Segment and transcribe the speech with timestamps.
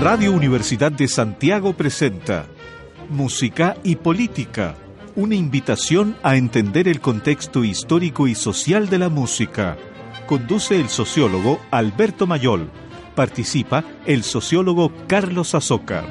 [0.00, 2.46] Radio Universidad de Santiago presenta
[3.08, 4.76] Música y Política,
[5.16, 9.76] una invitación a entender el contexto histórico y social de la música.
[10.28, 12.70] Conduce el sociólogo Alberto Mayol.
[13.16, 16.04] Participa el sociólogo Carlos Azócar.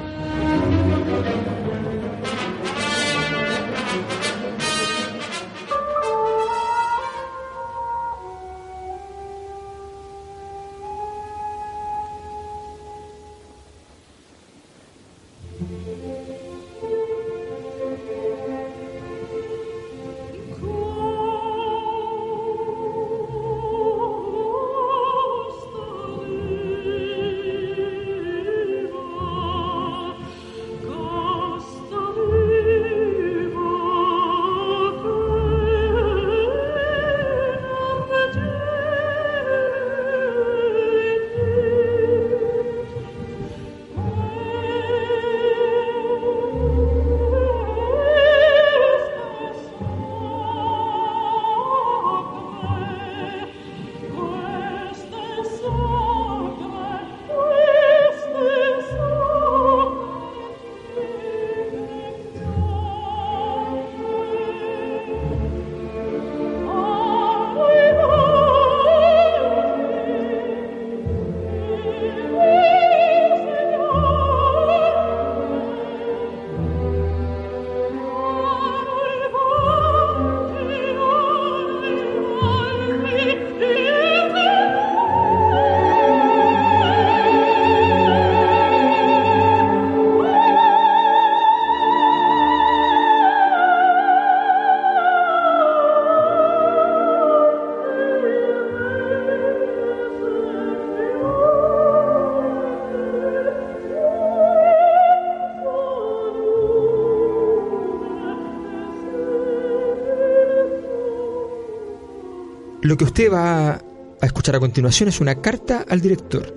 [112.88, 116.54] Lo que usted va a escuchar a continuación es una carta al director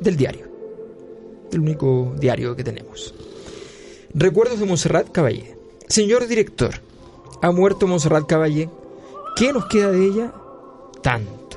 [0.00, 0.46] del diario,
[1.50, 3.12] del único diario que tenemos.
[4.14, 5.58] Recuerdos de Montserrat Caballé.
[5.88, 6.80] Señor director,
[7.42, 8.70] ha muerto Montserrat Caballé.
[9.34, 10.32] ¿Qué nos queda de ella?
[11.02, 11.47] Tanto.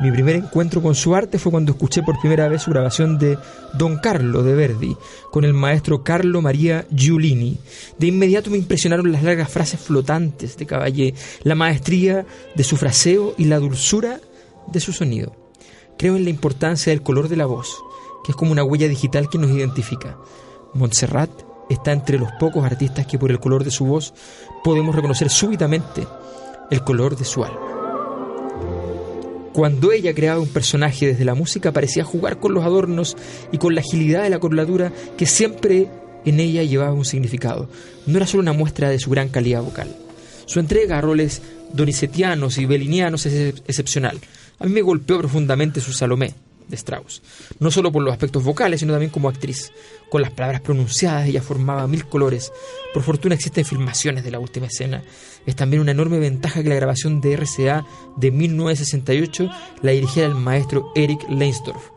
[0.00, 3.36] Mi primer encuentro con su arte fue cuando escuché por primera vez su grabación de
[3.74, 4.96] Don Carlo de Verdi
[5.32, 7.58] con el maestro Carlo María Giulini.
[7.98, 13.34] De inmediato me impresionaron las largas frases flotantes de Caballé, la maestría de su fraseo
[13.36, 14.20] y la dulzura
[14.68, 15.34] de su sonido.
[15.98, 17.76] Creo en la importancia del color de la voz,
[18.24, 20.16] que es como una huella digital que nos identifica.
[20.74, 21.30] Montserrat
[21.70, 24.14] está entre los pocos artistas que por el color de su voz
[24.62, 26.06] podemos reconocer súbitamente
[26.70, 27.77] el color de su alma.
[29.58, 33.16] Cuando ella creaba un personaje desde la música parecía jugar con los adornos
[33.50, 35.88] y con la agilidad de la coloratura que siempre
[36.24, 37.68] en ella llevaba un significado.
[38.06, 39.88] No era solo una muestra de su gran calidad vocal.
[40.46, 41.42] Su entrega a roles
[41.72, 44.20] donicetianos y belinianos es excepcional.
[44.60, 46.34] A mí me golpeó profundamente su Salomé,
[46.68, 47.22] de Strauss.
[47.58, 49.72] No solo por los aspectos vocales, sino también como actriz.
[50.08, 52.52] Con las palabras pronunciadas ella formaba mil colores.
[52.94, 55.02] Por fortuna existen filmaciones de la última escena.
[55.46, 57.86] Es también una enorme ventaja que la grabación de RCA
[58.16, 59.50] de 1968
[59.82, 61.90] la dirigiera el maestro Eric Leinsdorf.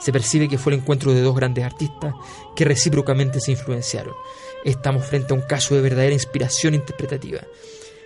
[0.00, 2.14] Se percibe que fue el encuentro de dos grandes artistas
[2.54, 4.14] que recíprocamente se influenciaron.
[4.64, 7.40] Estamos frente a un caso de verdadera inspiración interpretativa.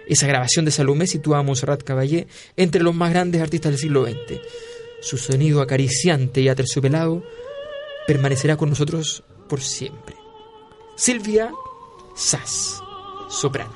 [0.07, 4.05] Esa grabación de Salomé sitúa a Montserrat Caballé entre los más grandes artistas del siglo
[4.05, 4.41] XX
[5.03, 7.23] su sonido acariciante y aterciopelado
[8.07, 10.17] permanecerá con nosotros por siempre.
[10.97, 11.53] Silvia
[12.15, 12.81] Sass,
[13.29, 13.73] soprano.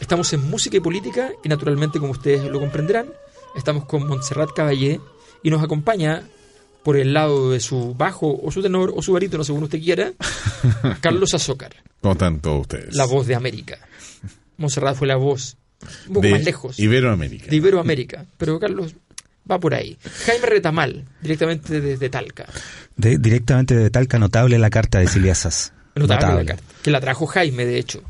[0.00, 3.12] Estamos en música y política y naturalmente, como ustedes lo comprenderán,
[3.54, 5.00] estamos con Montserrat Caballé
[5.42, 6.28] y nos acompaña
[6.82, 10.12] por el lado de su bajo o su tenor o su barítono, según usted quiera,
[11.00, 11.76] Carlos Azócar.
[12.00, 12.96] Como tanto ustedes.
[12.96, 13.78] La voz de América.
[14.56, 15.56] Montserrat fue la voz
[16.08, 16.78] un poco más lejos.
[16.78, 17.46] Iberoamérica.
[17.50, 18.26] De Iberoamérica.
[18.38, 18.94] Pero Carlos
[19.50, 19.96] va por ahí.
[20.26, 22.46] Jaime Retamal, directamente desde Talca.
[22.96, 25.72] directamente desde Talca, notable la carta de Silvia Sass.
[25.94, 28.02] Notable, La carta, que la trajo Jaime, de hecho.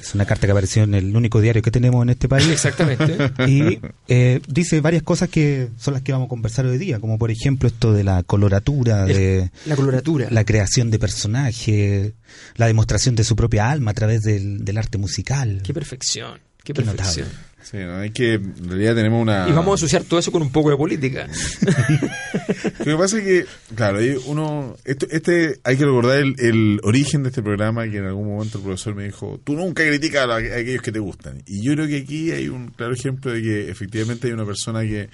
[0.00, 2.46] Es una carta que apareció en el único diario que tenemos en este país.
[2.48, 3.32] Exactamente.
[3.48, 7.18] Y eh, dice varias cosas que son las que vamos a conversar hoy día, como
[7.18, 10.28] por ejemplo esto de la coloratura, de La coloratura.
[10.30, 12.12] la creación de personajes,
[12.54, 15.62] la demostración de su propia alma a través del, del arte musical.
[15.64, 16.38] Qué perfección.
[16.62, 17.26] Qué Qué perfección.
[17.26, 17.47] notable.
[17.70, 17.98] Sí, ¿no?
[17.98, 19.46] hay que, en realidad tenemos una...
[19.46, 21.28] Y vamos a asociar todo eso con un poco de política.
[22.78, 27.24] Lo que pasa es que, claro, uno, esto, este, hay que recordar el, el origen
[27.24, 30.36] de este programa que en algún momento el profesor me dijo, tú nunca criticas a,
[30.36, 31.42] aquellos que te gustan.
[31.44, 34.80] Y yo creo que aquí hay un claro ejemplo de que efectivamente hay una persona
[34.80, 35.10] que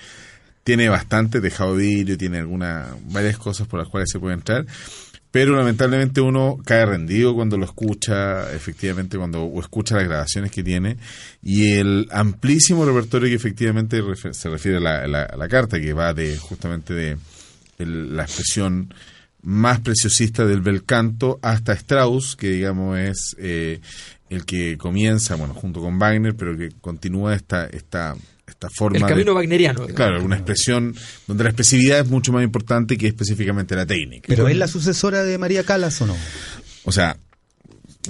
[0.62, 4.64] tiene bastante tejado vidrio, tiene algunas, varias cosas por las cuales se puede entrar.
[5.34, 10.96] Pero lamentablemente uno cae rendido cuando lo escucha, efectivamente, cuando escucha las grabaciones que tiene.
[11.42, 14.00] Y el amplísimo repertorio que efectivamente
[14.30, 17.16] se refiere a la, la- a la carta, que va de justamente de
[17.78, 18.94] la expresión
[19.42, 23.80] más preciosista del bel canto hasta Strauss, que digamos es eh,
[24.30, 28.14] el que comienza, bueno, junto con Wagner, pero que continúa esta, esta,
[28.46, 29.86] esta forma El de- camino wagneriano.
[29.88, 30.94] Claro, una expresión
[31.26, 34.26] donde la expresividad es mucho más importante que específicamente la técnica.
[34.28, 36.16] ¿Pero es la sucesora de María Calas o no?
[36.84, 37.16] O sea,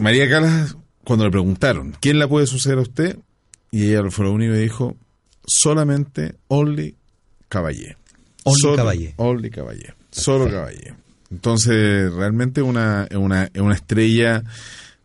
[0.01, 3.19] María Calas, cuando le preguntaron, ¿quién la puede suceder a usted?
[3.71, 4.97] Y ella fue lo único que dijo,
[5.47, 6.95] solamente Only
[7.49, 7.97] Caballé.
[8.45, 9.15] Only Solo- Caballé.
[9.17, 9.95] Only Caballé.
[10.11, 10.95] Solo Caballé.
[11.31, 14.43] Entonces, realmente una, es una, es una estrella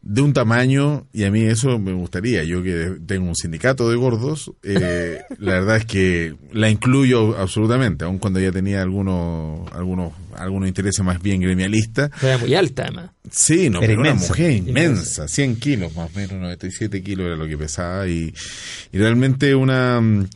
[0.01, 2.43] de un tamaño, y a mí eso me gustaría.
[2.43, 8.05] Yo que tengo un sindicato de gordos, eh, la verdad es que la incluyo absolutamente,
[8.05, 12.11] aun cuando ella tenía algunos, algunos, algunos intereses más bien gremialistas.
[12.23, 13.11] Era muy alta, además.
[13.29, 15.27] Sí, no, Era pero una mujer inmensa, Inmensa.
[15.27, 18.33] 100 kilos más o menos, 97 kilos era lo que pesaba y,
[18.91, 19.99] y realmente una...
[20.01, 20.27] mm,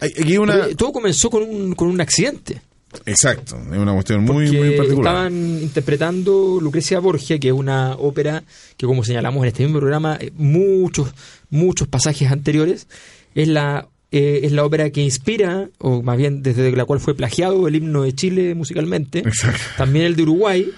[0.00, 0.68] Aquí una...
[0.76, 2.62] Todo comenzó con un, con un accidente.
[3.06, 5.14] Exacto, es una cuestión muy, porque muy particular.
[5.14, 8.44] estaban interpretando Lucrecia Borgia, que es una ópera
[8.76, 11.12] que, como señalamos en este mismo programa, eh, muchos,
[11.50, 12.88] muchos pasajes anteriores,
[13.34, 17.14] es la, eh, es la ópera que inspira, o más bien desde la cual fue
[17.14, 19.60] plagiado el himno de Chile musicalmente, Exacto.
[19.76, 20.70] también el de Uruguay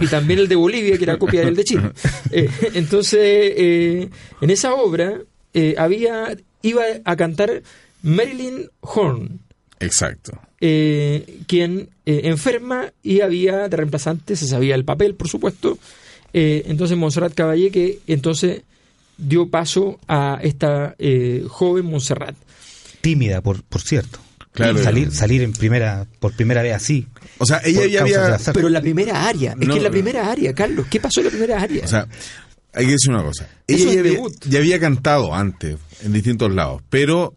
[0.00, 1.90] y también el de Bolivia, que era copia del de Chile.
[2.32, 4.08] Eh, entonces, eh,
[4.40, 5.20] en esa obra
[5.52, 7.62] eh, había iba a cantar
[8.04, 9.40] Marilyn Horn
[9.80, 10.38] Exacto.
[10.60, 15.78] Eh, quien eh, enferma y había de reemplazante, se sabía el papel, por supuesto.
[16.32, 18.62] Eh, entonces Montserrat Caballé, que entonces
[19.16, 22.34] dio paso a esta eh, joven Montserrat.
[23.00, 24.18] Tímida, por, por cierto.
[24.52, 24.82] Claro.
[24.82, 27.06] Salir, salir en primera, por primera vez así.
[27.38, 28.36] O sea, ella ya había...
[28.52, 29.92] Pero en la primera área, es No, que en la no.
[29.92, 31.84] primera área, Carlos, ¿qué pasó en la primera área?
[31.84, 32.08] O sea,
[32.74, 33.48] hay que decir una cosa.
[33.66, 34.34] Eso Ella es ya había, debut.
[34.48, 37.34] ya había cantado antes en distintos lados, pero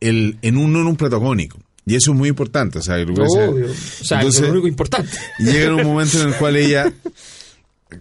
[0.00, 1.58] el, en un, no en un protagónico.
[1.86, 2.78] Y eso es muy importante.
[2.78, 3.66] O sea, Lucrecia- Obvio.
[3.70, 5.16] O sea, Entonces, es lo único importante.
[5.38, 6.92] Llega un momento en el cual ella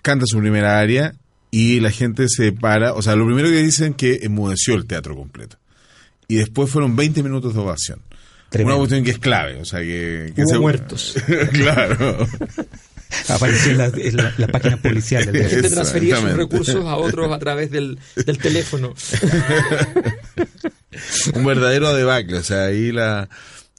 [0.01, 1.15] canta su primera aria
[1.49, 2.93] y la gente se para.
[2.93, 5.57] O sea, lo primero que dicen que enmudeció el teatro completo.
[6.27, 8.01] Y después fueron 20 minutos de ovación.
[8.49, 8.75] Tremendo.
[8.75, 9.55] Una cuestión que es clave.
[9.59, 10.31] O sea, que.
[10.35, 11.15] que Hubo se- muertos.
[11.51, 12.27] claro.
[13.27, 15.33] Apareció en las en la- las páginas policiales.
[15.33, 18.93] La gente transfería sus recursos a otros a través del, del teléfono.
[21.35, 22.37] un verdadero debacle.
[22.37, 23.29] O sea, ahí la.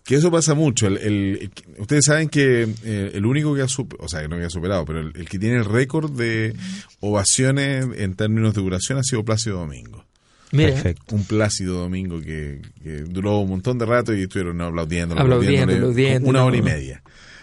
[0.04, 0.88] Que eso pasa mucho.
[0.88, 4.36] El, el- ustedes saben que eh, el único que ha superado, o sea, que no
[4.36, 6.54] que ha superado, pero el, el que tiene el récord de
[7.00, 10.04] ovaciones en términos de duración ha sido Plácido Domingo.
[10.50, 11.14] Mira, Perfecto.
[11.14, 16.28] Un Plácido Domingo que, que duró un montón de rato y estuvieron aplaudiendo, Aplaudiendo, aplaudiendo,
[16.28, 17.02] una hora y media.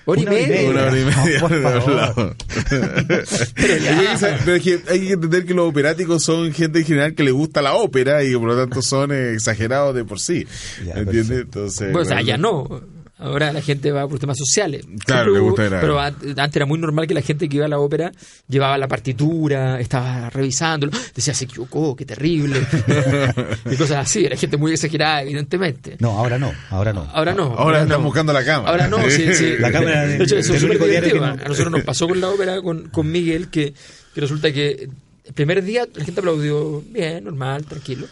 [0.09, 0.69] Hora y Una hora y media.
[0.69, 1.39] Una hora y media.
[1.39, 1.81] No, por de favor.
[1.89, 2.35] hablado.
[3.55, 4.19] Pero ya.
[4.53, 7.61] Hay que hay que entender que los operáticos son gente en general que le gusta
[7.61, 10.45] la ópera y que por lo tanto son eh, exagerados de por sí.
[10.85, 11.41] Ya, ¿Entiendes?
[11.41, 12.98] Entonces, Bueno, o sea, bueno, ya no.
[13.21, 14.85] Ahora la gente va por temas sociales.
[15.05, 17.77] Claro, hubo- gusta Pero antes era muy normal que la gente que iba a la
[17.79, 18.11] ópera
[18.47, 22.61] llevaba la partitura, estaba revisándolo, decía, se equivocó, qué terrible.
[23.71, 24.25] y cosas así.
[24.25, 25.97] Era gente muy exagerada, evidentemente.
[25.99, 27.09] No, ahora no, ahora no.
[27.13, 27.53] Ahora no.
[27.57, 28.05] Ahora están no.
[28.05, 28.71] buscando la cámara.
[28.71, 29.53] Ahora no, sí, sí.
[29.59, 31.17] La cámara de- de hecho, eso es súper divertido.
[31.19, 33.73] no- A nosotros nos pasó con la ópera, con, con Miguel, que,
[34.15, 34.87] que resulta que
[35.25, 38.07] el primer día la gente aplaudió bien, normal, tranquilo.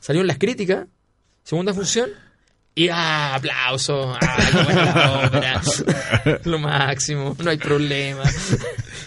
[0.00, 0.86] Salieron las críticas,
[1.44, 2.10] segunda función,
[2.74, 4.14] y ¡ah, aplauso!
[4.20, 5.62] ¡Ah, buena ópera!
[6.44, 8.22] Lo máximo, no hay problema.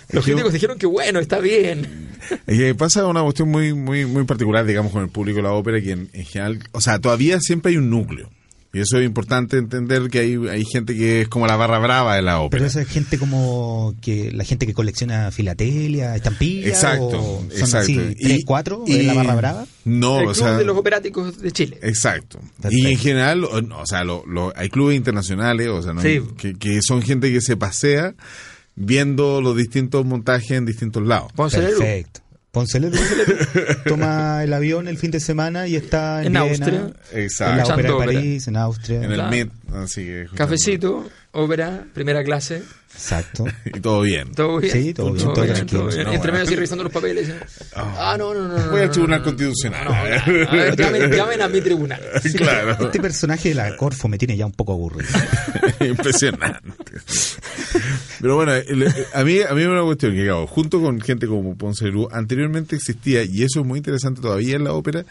[0.09, 2.11] Los críticos dijeron que bueno, está bien.
[2.45, 5.51] Es que pasa una cuestión muy, muy, muy particular, digamos, con el público de la
[5.51, 8.29] ópera, que en, en general, o sea, todavía siempre hay un núcleo.
[8.75, 12.15] Y eso es importante entender que hay, hay gente que es como la barra brava
[12.15, 12.57] de la ópera.
[12.57, 16.69] Pero esa es gente como que la gente que colecciona filatelia, estampillas.
[16.69, 17.77] Exacto, o son exacto.
[17.77, 19.65] así, tres, Y- cuatro, y- en la barra brava.
[19.85, 21.77] No, el o club sea, de los operáticos de Chile.
[21.83, 22.39] Exacto.
[22.61, 22.69] Perfecto.
[22.89, 26.01] Y en general, o, no, o sea, lo, lo- hay clubes internacionales, o sea, ¿no?
[26.01, 26.21] Sí.
[26.35, 28.15] que, que son gente que se pasea
[28.75, 31.31] viendo los distintos montajes en distintos lados.
[31.33, 32.21] Perfecto.
[32.53, 32.99] Ponce Letu,
[33.87, 36.89] toma el avión el fin de semana y está en, En Viena, Austria.
[37.11, 37.97] en la Ópera de.
[37.97, 38.97] París, en Austria.
[38.99, 39.29] En el Claro.
[39.31, 40.27] MIT, así que.
[40.27, 42.63] justamente- Cafecito, ópera, primera clase,
[42.95, 43.45] Exacto.
[43.65, 44.31] Y todo bien.
[44.35, 44.71] todo bien.
[44.71, 45.87] Sí, todo bien, todo tranquilo.
[45.87, 46.03] bien.
[46.03, 46.33] No, Entre bueno.
[46.33, 47.27] medio así revisando los papeles.
[47.27, 47.39] ¿eh?
[47.75, 48.55] Ah, no, no, no.
[48.55, 49.25] no, Voy al no, Tribunal no.
[49.25, 49.83] Constitucional.
[49.85, 50.03] No, no, a
[50.53, 52.01] ver, llamen, llamen a mi tribunal.
[52.37, 52.85] claro.
[52.85, 55.09] Este personaje de la Corfo me tiene ya un poco aburrido.
[55.79, 56.61] Impresionante.
[58.21, 61.57] Pero bueno, el- a mí a mí una cuestión que, claro, junto con gente como
[61.57, 65.03] Ponce de anteriormente existía, y eso es muy interesante todavía en la ópera,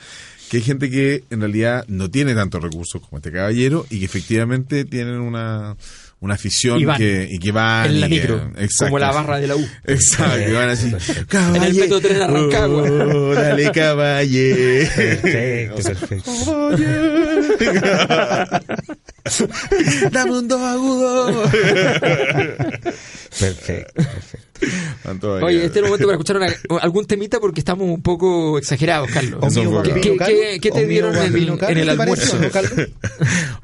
[0.49, 4.05] que hay gente que en realidad no tiene tantos recursos como este caballero y que
[4.05, 5.77] efectivamente tienen una,
[6.23, 6.97] una afición Y van.
[6.99, 7.87] que, y que van.
[7.87, 8.85] En la y que- micro, exacto.
[8.87, 9.69] como la barra de la U.
[9.85, 10.87] Exacto, que van así.
[11.55, 12.83] En el metro tren Rancagua.
[12.83, 14.89] Oh, dale, caballe.
[15.77, 16.31] Perfecto, perfecto.
[20.11, 21.43] Dame un do agudo.
[23.39, 25.33] Perfecto, perfecto.
[25.45, 29.11] Oye, este es el momento para escuchar una- algún temita porque estamos un poco exagerados,
[29.11, 29.39] Carlos.
[29.43, 31.97] Omio ¿Qué, qué- qué- qué te Omio dieron en el, Bambino Caro, en el ¿te
[31.97, 32.87] parece, almuerzo?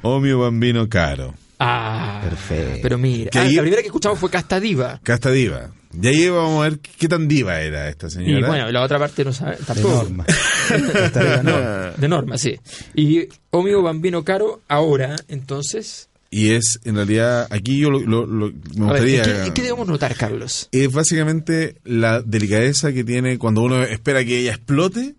[0.02, 1.34] Oh, mi bambino caro.
[1.58, 2.78] Ah, Perfecto.
[2.82, 5.00] Pero mira, Que ah, ahí- la primera que escuchamos fue Casta Diva.
[5.02, 5.70] Casta diva.
[6.00, 8.46] Y ahí vamos a ver qué tan diva era esta Y señora.
[8.46, 9.94] bueno, la otra parte no sabe De tampoco.
[10.04, 10.24] norma.
[10.28, 11.92] Esta de norma.
[11.96, 12.56] De norma, sí.
[12.94, 16.08] Y Omio Bambino Caro, ahora, entonces.
[16.30, 19.44] Y es, en realidad, aquí yo lo, lo- lo- me A ver, gustaría...
[19.46, 20.68] ¿qué, qué debemos notar, Carlos?
[20.72, 25.14] Es básicamente la delicadeza que tiene cuando uno espera que ella explote,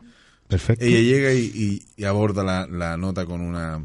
[0.48, 0.86] Perfecto.
[0.86, 3.82] ella llega y, y- y aborda la, la nota con una...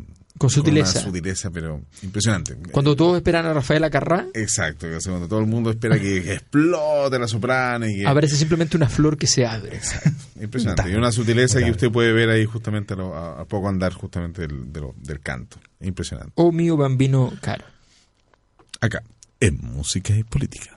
[0.48, 0.98] Con sutileza.
[0.98, 2.56] una sutileza, pero impresionante.
[2.70, 6.22] Cuando todos esperan a Rafaela Carrá, Exacto, o sea, cuando todo el mundo espera que,
[6.22, 8.06] que explote la soprano y que...
[8.06, 9.80] aparece simplemente una flor que se abre.
[10.40, 10.90] Impresionante.
[10.90, 13.92] Y una sutileza que usted puede ver ahí justamente a, lo- a- a poco andar
[13.92, 15.58] justamente del, del canto.
[15.80, 16.32] Impresionante.
[16.36, 17.64] Omio Bambino Caro.
[18.80, 19.02] Acá,
[19.40, 20.73] en música y política.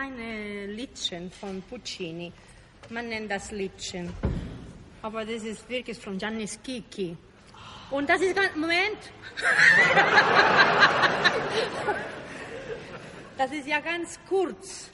[0.00, 2.32] kleines Liedchen von Puccini.
[2.88, 4.12] Man nennt das Liedchen.
[5.02, 7.16] Aber das ist wirklich von Gianni Schicchi.
[7.90, 8.54] Und das ist ganz.
[8.56, 8.98] Moment!
[13.36, 14.90] Das ist ja ganz kurz.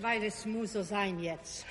[0.00, 1.66] Weil es muss so sein jetzt.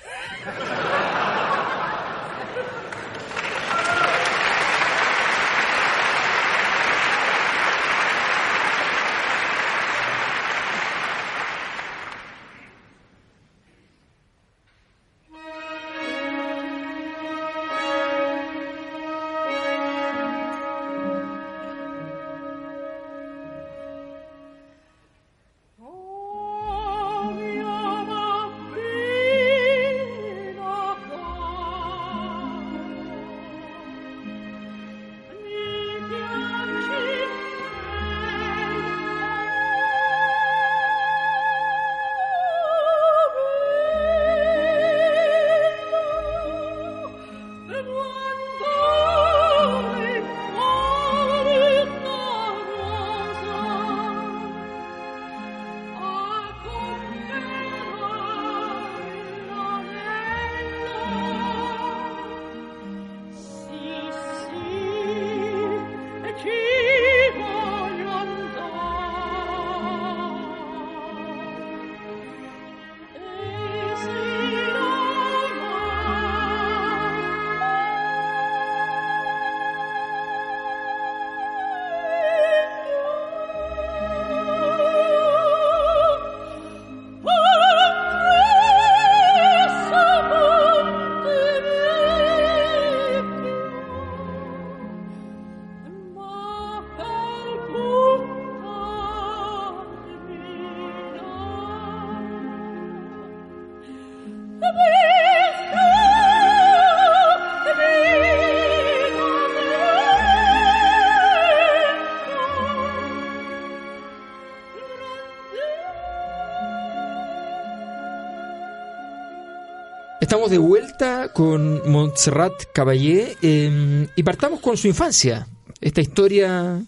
[120.36, 125.46] Estamos de vuelta con Montserrat Caballé eh, y partamos con su infancia.
[125.80, 126.78] Esta historia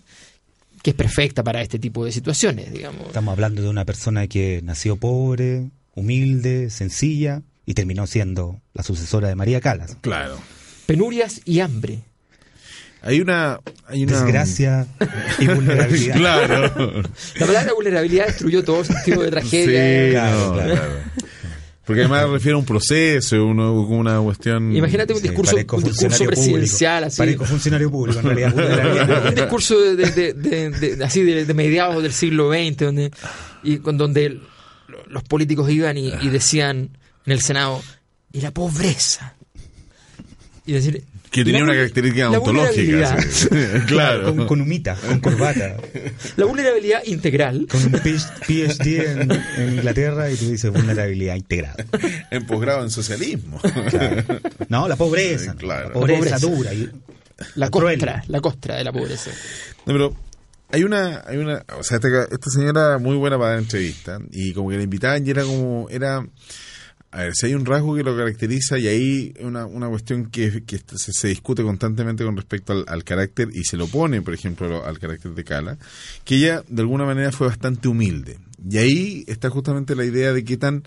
[0.82, 3.06] que es perfecta para este tipo de situaciones, digamos.
[3.06, 9.28] Estamos hablando de una persona que nació pobre, humilde, sencilla y terminó siendo la sucesora
[9.28, 9.96] de María Calas.
[10.02, 10.38] Claro.
[10.84, 12.00] Penurias y hambre.
[13.00, 14.86] Hay una, hay una Desgracia
[15.38, 16.16] y vulnerabilidad.
[16.16, 17.02] claro.
[17.36, 20.26] La palabra vulnerabilidad destruyó todo sentido de tragedia.
[20.34, 21.07] Sí, claro.
[21.88, 24.76] Porque además refiere a un proceso, uno, una cuestión.
[24.76, 27.06] Imagínate un discurso, un discurso presidencial público.
[27.08, 27.18] así.
[27.18, 28.52] Parezco funcionario público, en realidad.
[28.54, 29.28] vulnerabilidad.
[29.30, 33.10] un discurso de, de- de- de- de- así de, de mediados del siglo XX donde
[33.64, 34.42] y con donde el-
[35.08, 36.90] los políticos iban y, y decían
[37.26, 37.82] en el Senado
[38.32, 39.34] y la pobreza
[40.66, 43.20] y decir Que tenía la una característica ontológica.
[43.22, 43.48] sí.
[43.86, 44.34] claro.
[44.34, 45.76] Con, con humita, con corbata,
[46.36, 48.86] la vulnerabilidad integral con un PhD
[49.20, 51.76] en, en Inglaterra y tú dices vulnerabilidad integrada.
[52.30, 53.60] En posgrado en socialismo.
[54.68, 55.54] No, la pobreza.
[55.54, 55.88] Claro.
[55.88, 56.46] La pobreza, La pobreza.
[56.46, 56.74] dura.
[56.74, 56.90] y-
[57.54, 57.98] la cruel.
[57.98, 59.30] costra la costra de la pobreza
[59.86, 60.16] No, pero
[60.72, 64.52] hay una, hay una, o sea, esta, esta señora muy buena para dar entrevista y
[64.52, 66.26] como que la invitaban y era como, era,
[67.10, 70.62] a ver, si hay un rasgo que lo caracteriza y ahí una, una cuestión que,
[70.64, 74.34] que se, se discute constantemente con respecto al, al carácter y se lo pone, por
[74.34, 75.78] ejemplo, al carácter de Cala,
[76.24, 78.38] que ella de alguna manera fue bastante humilde.
[78.68, 80.82] Y ahí está justamente la idea de qué tan,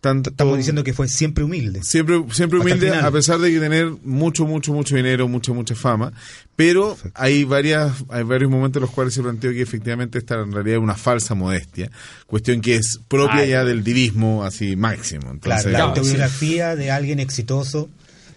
[0.00, 1.82] tanto, Estamos diciendo que fue siempre humilde.
[1.82, 6.12] Siempre, siempre humilde, a pesar de que tener mucho, mucho, mucho dinero, mucha, mucha fama.
[6.54, 10.52] Pero hay varias, hay varios momentos en los cuales se planteó que efectivamente esta en
[10.52, 11.90] realidad es una falsa modestia.
[12.26, 13.50] Cuestión que es propia Ay.
[13.50, 15.30] ya del divismo así máximo.
[15.30, 17.88] Entonces, Claro, la Claro, autobiografía de alguien exitoso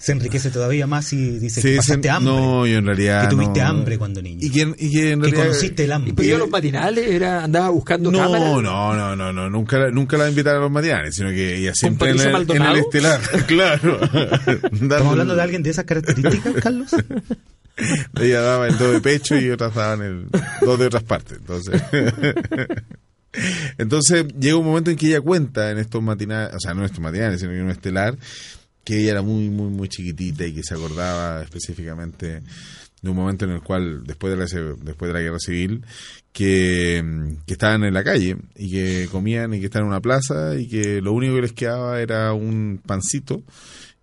[0.02, 2.34] se enriquece todavía más y dice que pasaste hambre.
[2.34, 3.24] no, yo en realidad.
[3.30, 3.68] que tuviste no.
[3.68, 4.40] hambre cuando niño.
[4.42, 5.44] Y que, y que en que realidad.
[5.48, 6.10] conociste el hambre.
[6.12, 8.62] y pero yo a los matinales era andaba buscando No, cámaras no,
[8.96, 12.10] no, no, no, nunca, la- nunca la invitaron a los matinales, sino que ella siempre
[12.10, 14.00] en el, en el estelar, claro.
[14.02, 16.90] ¿Estamos hablando de alguien de esas características, Carlos?
[18.20, 20.28] Ella daba el do de pecho y otras daban el
[20.62, 21.38] dos de otras partes.
[21.40, 21.82] Entonces,
[23.78, 26.86] entonces llega un momento en que ella cuenta en estos matinales, o sea, no en
[26.88, 28.16] estos matinales, sino que en un estelar,
[28.84, 32.42] que ella era muy, muy, muy chiquitita y que se acordaba específicamente
[33.02, 35.84] de un momento en el cual, después de la, después de la guerra civil,
[36.32, 40.02] que, mm, que estaban en la calle y que comían y que estaban en una
[40.02, 43.44] plaza y que lo único que les quedaba era un pancito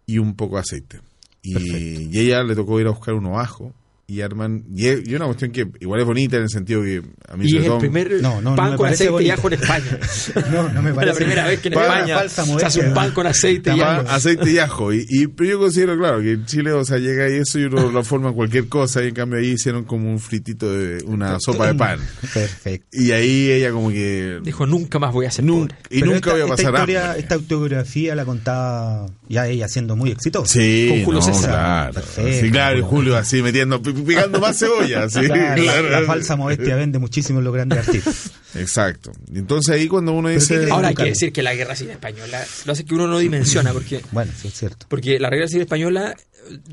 [0.06, 1.00] y un poco de aceite.
[1.42, 3.72] Y, y ella le tocó ir a buscar unos ajos
[4.10, 4.64] y arman.
[4.74, 7.44] Y, es- y una cuestión que igual es bonita en el sentido que a mí
[7.44, 9.52] y sobre es el primer No, no, no pan me con aceite y ajo en
[9.52, 9.98] España
[10.50, 11.12] No, no me Es parece.
[11.12, 13.78] la primera vez que en Para España falsa se hace un pan con aceite y
[13.78, 14.08] Pan, ajo.
[14.16, 14.92] aceite y ajo.
[14.94, 17.64] Y, y- pero yo considero, claro, que en Chile, o sea, llega y eso y
[17.64, 19.04] uno lo forma cualquier cosa.
[19.04, 22.00] Y en cambio ahí hicieron como un fritito de una sopa de pan.
[22.32, 22.86] Perfecto.
[22.92, 24.40] Y ahí ella como que...
[24.42, 25.86] Dijo, nunca más voy a ser nunca, pobre.
[25.90, 27.20] y Pero nunca esta, voy a esta pasar historia, hambre.
[27.20, 30.50] Esta autobiografía la contaba ya ella siendo muy exitosa.
[30.50, 31.50] Sí, Con Julio no, César.
[31.50, 31.92] claro.
[31.92, 32.40] Perfecto.
[32.46, 35.08] Sí, claro, y Julio así metiendo, pi- picando más cebolla.
[35.08, 35.90] Sí, Claro, la- claro.
[35.90, 38.30] La, falsa modestia vende muchísimo en los grandes artistas.
[38.54, 39.12] Exacto.
[39.34, 40.68] Entonces ahí cuando uno dice...
[40.70, 43.72] Ahora hay que decir que la guerra civil española lo hace que uno no dimensiona
[43.72, 44.86] porque Bueno, sí es cierto.
[44.88, 46.16] porque la guerra civil española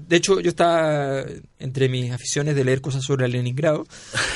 [0.07, 1.25] de hecho yo estaba
[1.59, 3.85] entre mis aficiones de leer cosas sobre Leningrado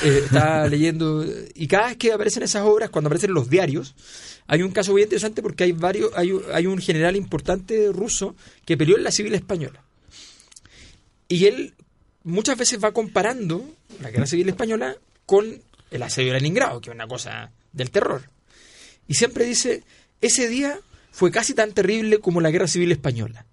[0.03, 1.25] eh, estaba leyendo
[1.55, 3.95] y cada vez que aparecen esas obras cuando aparecen los diarios
[4.47, 8.35] hay un caso muy interesante porque hay varios hay, un- hay un general importante ruso
[8.65, 9.81] que peleó en la civil española
[11.29, 11.73] y él
[12.29, 13.63] muchas veces va comparando
[14.01, 15.61] la guerra civil española con
[15.91, 18.29] el asedio de Leningrado, que es una cosa del terror.
[19.07, 19.83] Y siempre dice,
[20.21, 20.79] ese día
[21.11, 23.45] fue casi tan terrible como la guerra civil española.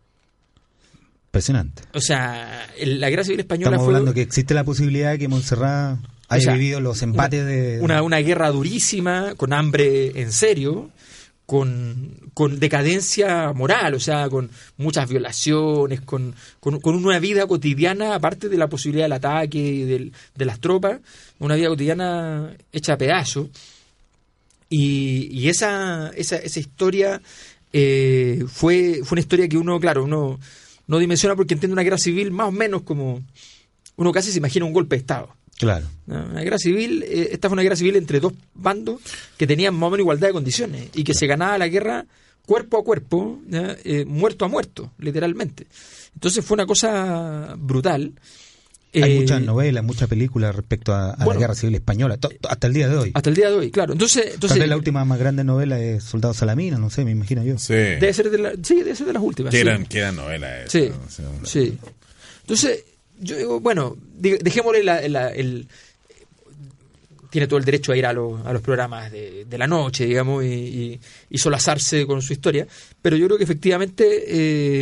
[1.29, 1.83] Impresionante.
[1.95, 5.29] O sea, la guerra civil española Estamos fue hablando que existe la posibilidad de que
[5.29, 7.81] Montserrat haya sea, vivido los embates una, de...
[7.81, 10.91] una, una guerra durísima, con hambre en serio,
[11.46, 18.16] con, con decadencia moral, o sea, con muchas violaciones, con, con, con una vida cotidiana,
[18.16, 21.00] aparte de la posibilidad del ataque y del- de las tropas,
[21.38, 23.46] una vida cotidiana hecha a pedazos.
[24.68, 27.22] Y, y esa, esa, esa historia
[27.72, 30.40] eh, fue, fue una historia que uno, claro, uno
[30.88, 33.22] no dimensiona porque entiende una guerra civil más o menos como
[33.96, 35.28] uno casi se imagina un golpe de Estado.
[35.59, 35.87] Claro.
[36.07, 36.25] ¿no?
[36.27, 39.01] Una guerra civil, eh, esta fue una guerra civil entre dos bandos
[39.37, 42.05] que tenían más o menos igualdad de condiciones y que se ganaba la guerra
[42.45, 43.40] cuerpo a cuerpo.
[43.51, 45.66] Eh, muerto a muerto, literalmente.
[46.14, 48.12] Entonces fue una cosa brutal.
[48.95, 51.35] Hay Eh, muchas novelas, muchas películas respecto a, a bueno.
[51.35, 53.11] la guerra civil española, to- to- hasta el día de hoy.
[53.14, 53.92] Hasta el día de hoy, claro.
[53.92, 57.11] Entonces, Tal entonces vez la última más grande novela es Soldado Salamina, no sé, me
[57.11, 57.59] imagino yo.
[57.59, 57.75] Sí.
[57.75, 59.53] debe ser de la, sí, debe ser de las últimas.
[59.53, 59.64] Que sí.
[60.14, 60.71] novelas.
[60.71, 60.90] Sí,
[61.45, 61.79] sí.
[62.42, 62.85] Entonces,
[63.20, 65.66] yo digo, bueno, dejémosle la- la- el...
[67.31, 70.07] Tiene todo el derecho a ir a, los- a los programas de, de la noche,
[70.07, 72.66] digamos, y, y- y solazarse con su historia,
[73.02, 74.24] pero yo creo que efectivamente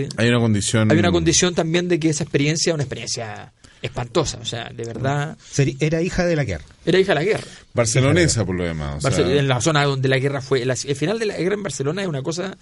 [0.02, 0.90] eh, Hay una condición.
[0.92, 4.84] hay una condición también de que esa experiencia es una experiencia espantosa, o sea, de
[4.84, 5.36] verdad,
[5.80, 6.64] Era hija de la guerra.
[6.86, 7.44] era hija de la guerra.
[7.72, 8.96] Barcelonesa, por lo demás.
[9.04, 10.64] o sea, Barcel- en la zona donde la guerra fue.
[10.64, 12.56] la- el final de la guerra en Barcelona es una cosa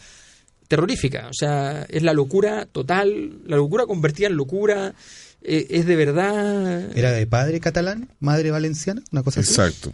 [0.68, 1.28] terrorífica.
[1.28, 4.94] O sea, es la locura total, la locura convertida en locura.
[5.44, 6.96] Eh, es de verdad...
[6.96, 9.02] ¿Era de padre catalán, madre valenciana?
[9.10, 9.50] Una cosa así.
[9.50, 9.92] Exacto.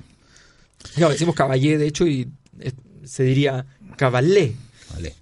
[0.95, 2.29] Claro, decimos caballé, de hecho, y
[2.61, 2.73] eh,
[3.05, 4.55] se diría caballé.
[4.95, 5.15] Vale.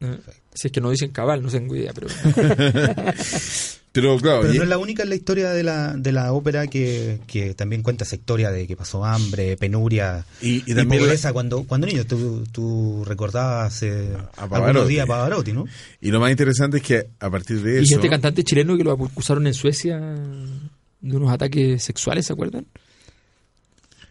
[0.00, 0.18] ¿no?
[0.54, 2.08] Si es que no dicen cabal, no tengo idea, pero...
[4.00, 6.32] Pero claro, Pero y- no es la única en la historia de la, de la
[6.32, 10.84] ópera que, que también cuenta esa historia de que pasó hambre, penuria Y- y y,
[10.84, 12.04] pobreza cuando, cuando niño.
[12.06, 14.64] Tú, tú recordabas eh, A Pavarotti.
[14.66, 15.64] algunos días a Pavarotti, ¿no?
[16.00, 17.96] y lo más interesante es que a partir de Y eso...
[17.96, 22.66] este cantante chileno que lo acusaron en Suecia de unos ataques sexuales, ¿se acuerdan?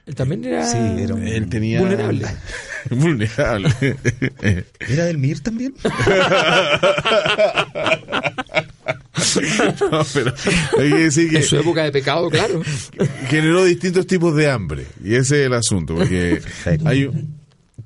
[0.06, 1.80] Él también era, Sí, era un- Él tenía...
[1.82, 2.26] vulnerable.
[2.90, 3.70] vulnerable.
[4.88, 5.74] ¿Era del MIR también?
[9.92, 10.34] no, pero
[10.80, 12.62] hay que decir que En su época de pecado, claro.
[13.30, 14.86] generó distintos tipos de hambre.
[15.04, 16.42] Y ese es el asunto, porque
[16.86, 17.38] hay un...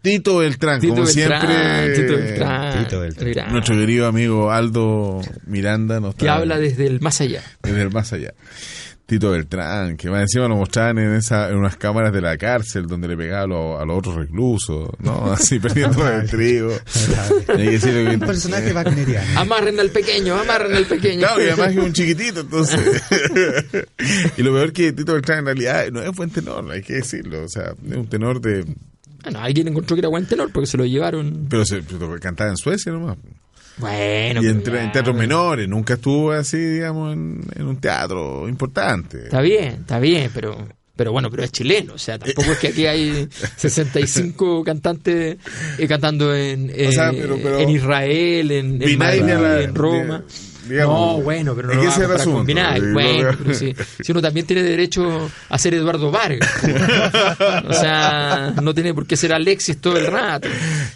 [0.02, 1.96] Tito Beltrán, Tito como Beltrán, siempre...
[1.96, 3.52] Tito Beltrán, Tito Beltrán.
[3.52, 7.44] Nuestro querido amigo Aldo Miranda nos que trae habla desde el más allá.
[7.62, 8.34] desde el más allá.
[9.12, 12.88] Tito Beltrán, que más encima lo mostraban en esa en unas cámaras de la cárcel
[12.88, 15.26] donde le pegaba a, los- a los otros reclusos, ¿no?
[15.34, 16.72] Así perdiendo el trigo.
[18.14, 19.38] Un personaje wagneriano.
[19.38, 21.20] Amarren al pequeño, amarren al pequeño.
[21.28, 22.80] Claro, y además es un chiquitito, entonces.
[24.38, 27.44] y lo peor que Tito Beltrán en realidad no es buen tenor, hay que decirlo.
[27.44, 28.66] O sea, es un tenor de.
[29.24, 31.48] Bueno, alguien encontró que era buen tenor porque se lo llevaron.
[31.50, 33.18] Pero se pero cantaba en Suecia nomás.
[33.78, 39.24] Bueno, y en, teatros menores, nunca estuvo así, digamos, en, en un teatro importante.
[39.26, 42.68] Está bien, está bien, pero pero bueno, pero es chileno, o sea, tampoco es que
[42.68, 45.38] aquí hay 65 cantantes
[45.80, 49.40] eh, cantando en, O sea, eh, pero- pero- en Israel, en, en, Vinagre Madrid, a
[49.42, 50.20] la- en Roma.
[50.20, 52.82] de- digamos, no, bueno, pero no es lo ese Vinagre.
[52.82, 56.50] digo, Bueno, pero si, si uno también tiene derecho a ser Eduardo Vargas.
[57.68, 60.48] o sea, no tiene por qué ser Alexis todo el rato.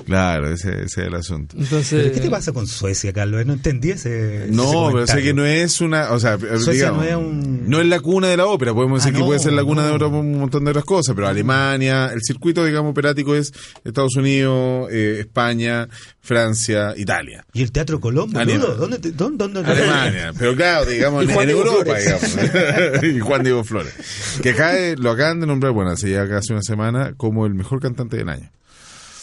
[0.06, 1.56] Claro, ese, ese es el asunto.
[1.58, 3.46] Entonces, ¿Pero qué te pasa con Suecia, Carlos?
[3.46, 4.48] No entendí ese.
[4.50, 7.70] No, ese pero sé que no es una, o sea, Suecia digamos, no es un-
[7.70, 9.64] no es la cuna de la ópera, podemos decir Ah, que no, puede ser la
[9.64, 9.96] cuna de no.
[9.96, 13.52] otra- un montón de otras cosas, pero Alemania, el circuito, digamos, operático es
[13.84, 15.88] Estados Unidos, eh, España,
[16.26, 17.46] Francia, Italia.
[17.54, 18.76] ¿Y el Teatro Colón, boludo?
[18.76, 23.04] ¿Dónde, te- dónde, dónde Alemania, pero claro, digamos, en, en Europa, digamos.
[23.04, 23.94] y Juan Diego Flores.
[24.42, 27.54] Que acá eh, lo acaban de nombrar, bueno, hace ya casi una semana, como el
[27.54, 28.52] mejor cantante del año.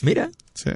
[0.02, 0.70] mira, Sí.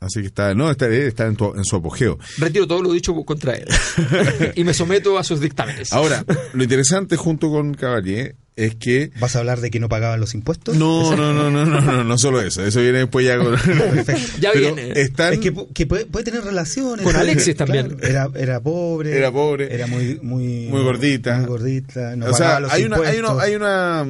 [0.00, 2.18] Así que está, no, está, está en, tu- en su apogeo.
[2.38, 3.68] retiro todo lo dicho contra él
[4.56, 5.92] y me someto a sus dictámenes.
[5.92, 10.20] Ahora, lo interesante junto con Cavalier es que ¿Vas a hablar de que no pagaban
[10.20, 10.76] los impuestos?
[10.76, 12.64] No, no, no, no, no, no, no solo eso.
[12.64, 13.56] Eso viene después ya con.
[14.40, 15.00] Ya Pero viene.
[15.00, 17.04] Están, Es que, que puede, puede tener relaciones.
[17.04, 17.16] Con.
[17.16, 17.96] Alexis también.
[17.96, 19.16] Claro, era, era pobre.
[19.16, 19.74] Era pobre.
[19.74, 21.38] Era muy, muy, Muy gordita.
[21.38, 22.14] Muy gordita.
[22.16, 23.32] No o sea, los hay una, hay impuestos.
[23.34, 24.06] una, hay una,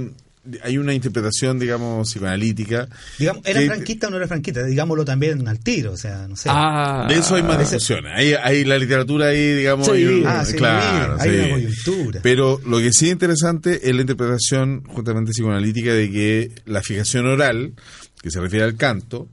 [0.62, 2.88] hay una interpretación, digamos, psicoanalítica.
[3.18, 4.64] Digamos, ¿era que- franquista o no era franquista?
[4.64, 6.48] Digámoslo también al tiro, o sea, no sé.
[6.50, 8.12] Ah, De eso hay más discusiones.
[8.14, 9.86] Hay, hay la literatura ahí, digamos.
[9.86, 9.92] Sí.
[9.92, 11.36] hay un- Ah, sí, claro, hay sí.
[11.36, 12.20] una coyuntura.
[12.22, 17.26] Pero lo que sí es interesante es la interpretación justamente psicoanalítica de que la fijación
[17.26, 17.74] oral,
[18.20, 19.28] que se refiere al canto,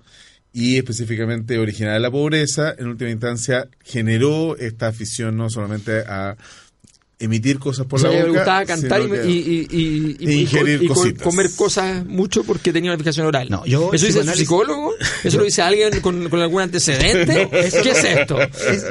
[0.52, 6.38] y específicamente originada de la pobreza, en última instancia generó esta afición no solamente a
[7.22, 10.88] emitir cosas por o sea, la boca, gustaba cantar y, y, y, y- y- ingerir
[10.88, 11.22] cositas.
[11.22, 13.50] comer cosas mucho porque tenía una fijación oral.
[13.50, 14.94] No, yo ¿Eso dice psicoanálisis- psicólogo?
[15.24, 17.50] ¿Eso lo dice alguien con, con algún antecedente?
[17.52, 18.38] ¿Qué es esto?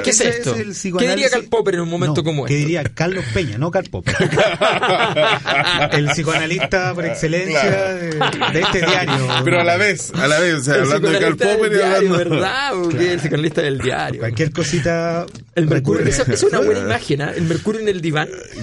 [0.03, 0.55] ¿Qué es esto?
[0.55, 2.65] el ¿Qué diría Karl Popper en un momento No, como ¿Qué este?
[2.67, 4.15] diría Carlos Peña, no Karl Popper?
[5.93, 8.09] el psicoanalista por excelencia de,
[8.53, 9.27] de este diario.
[9.43, 11.81] Pero a la vez, a la vez, o sea, El hablando de Karl Popper y
[11.81, 12.17] hablando...
[12.17, 12.75] ¿verdad?
[12.75, 13.13] ¿O qué?
[13.13, 14.19] El psicoanalista del diario.
[14.19, 15.25] Cualquier cosita.
[15.55, 17.33] El Mercurio, esa es una buena imagen, ¿ah?
[17.35, 18.18] El Mercurio en el diván.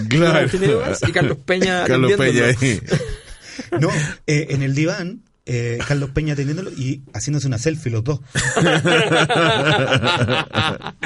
[0.08, 0.48] Claro.
[1.06, 2.58] y Carlos Peña Carlos Peña atendiéndolo.
[2.60, 2.80] ahí.
[3.80, 3.88] No,
[4.26, 8.20] eh, en el diván, eh, Carlos Peña teniéndolo y haciéndose una selfie los dos.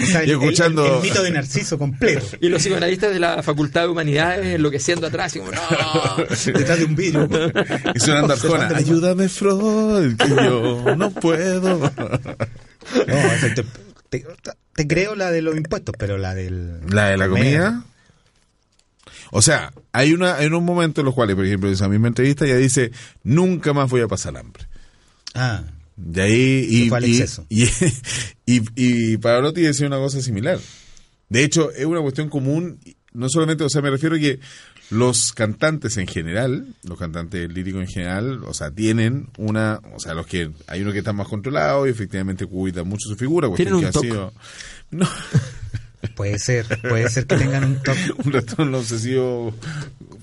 [0.00, 2.26] O sea, el, Y escuchando- el- el mito de Narciso completo.
[2.40, 5.60] Y los psicoanalistas de la Facultad de Humanidades enloqueciendo atrás, y como, no.
[6.52, 7.28] Detrás de un vidrio.
[7.94, 11.78] Y sonando Arjona, ayúdame Freud, que yo no puedo.
[11.78, 13.64] No, o sea, te,
[14.08, 14.24] te-
[14.74, 16.80] te creo la de los impuestos, pero la del.
[16.88, 17.84] ¿La de la comida?
[19.32, 22.08] O sea, hay una hay unos momentos en los cuales, por ejemplo, en esa misma
[22.08, 22.90] entrevista ella dice,
[23.22, 24.66] nunca más voy a pasar hambre.
[25.34, 25.62] Ah,
[26.14, 26.66] Y ahí...
[26.68, 27.46] Y, fue al y, exceso.
[27.48, 27.64] y,
[28.46, 30.58] y, y Pavarotti decía una cosa similar.
[31.28, 32.80] De hecho, es una cuestión común,
[33.12, 34.40] no solamente, o sea, me refiero a que
[34.90, 40.14] los cantantes en general, los cantantes líricos en general, o sea, tienen una, o sea,
[40.14, 43.78] los que, hay uno que está más controlado y efectivamente cuidan mucho su figura, cuestión
[43.78, 44.32] Tienen que un ha sido...
[44.90, 45.08] No,
[46.16, 46.66] puede ser.
[46.82, 49.54] Puede ser que tengan un toque un trastorno obsesivo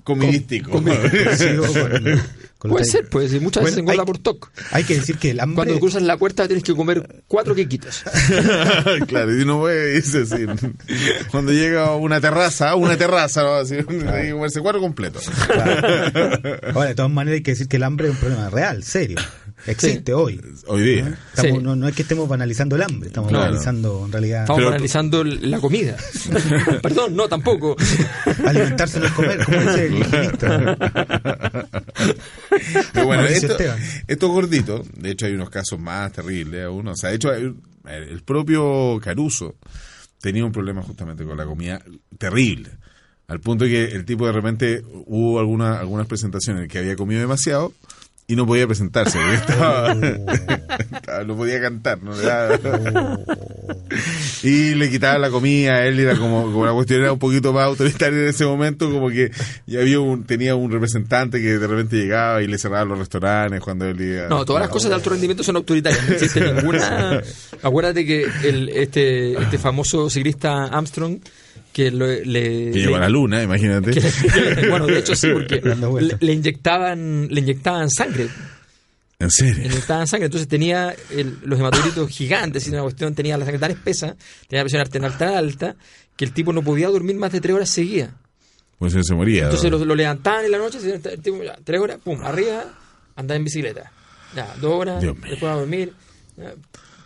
[0.03, 0.77] comidístico.
[0.77, 2.21] obsesivo con,
[2.57, 3.41] Con Puede ser, puede ser.
[3.41, 4.51] Muchas veces Bueno, engorda hay- por TOC.
[4.71, 5.55] Hay que decir que el hambre...
[5.55, 8.03] Cuando cruzas la puerta tienes que comer cuatro quequitos.
[9.07, 10.45] claro, y uno puede irse así.
[11.29, 13.53] Cuando llega a una terraza, una terraza, ¿no?
[13.55, 15.29] Así, hay que comerse cuatro completos.
[16.73, 19.17] Ahora, de todas maneras hay que decir que el hambre es un problema real, serio.
[19.67, 20.41] Existe hoy.
[20.67, 21.17] Hoy día.
[21.35, 21.63] Estamos- Sí.
[21.63, 23.45] no, no es que estemos banalizando el hambre, estamos Claro.
[23.45, 25.97] banalizando en realidad Estamos Pero- analizando la comida.
[26.81, 27.75] Perdón, no, tampoco.
[28.45, 30.77] alimentarse no es comer, como dice el higienista.
[32.93, 33.63] Pero bueno, Mauricio esto,
[34.07, 36.87] estos gorditos, de hecho hay unos casos más terribles aún.
[36.87, 39.55] O sea, de hecho, el propio Caruso
[40.21, 41.81] tenía un problema justamente con la comida
[42.17, 42.71] terrible.
[43.27, 46.95] Al punto que el tipo de repente hubo alguna, algunas presentaciones en las que había
[46.95, 47.73] comido demasiado
[48.27, 49.17] y no podía presentarse.
[49.17, 49.93] porque estaba-
[50.93, 51.99] estaba- no podía cantar.
[52.03, 52.13] ¿no?
[54.43, 57.65] Y le quitaban la comida, él era como, como la cuestión era un poquito más
[57.65, 59.31] autoritaria en ese momento, como que
[59.65, 63.59] ya había un, tenía un representante que de repente llegaba y le cerraba los restaurantes
[63.61, 64.27] cuando él iba.
[64.27, 66.07] No, todas las cosas de alto rendimiento son autoritarias.
[66.07, 67.21] No existe ninguna.
[67.63, 71.17] Acuérdate que el, este, este famoso ciclista Armstrong
[71.77, 73.91] que lo- le, Que llegó a la luna, imagínate.
[73.91, 75.61] que le- bueno, de hecho sí, porque
[76.01, 78.23] le, le inyectaban le inyectaban sangre,
[79.19, 79.65] En le serio.
[79.65, 83.71] inyectaban sangre, entonces tenía el- los hematocritos gigantes, y una cuestión tenía la sangre tan
[83.71, 84.15] espesa,
[84.47, 85.75] tenía la presión arterial tan alta
[86.15, 88.09] que el tipo no podía dormir más de tres horas seguidas.
[88.79, 89.43] Pues se moría.
[89.43, 92.65] Entonces lo, lo levantaban en la noche, se- el tipo, ya, tres horas, pum, arriba,
[93.15, 93.91] andaba en bicicleta.
[94.35, 95.27] Ya, dos horas, Dios mío.
[95.29, 95.93] después a dormir.
[96.37, 96.53] ya,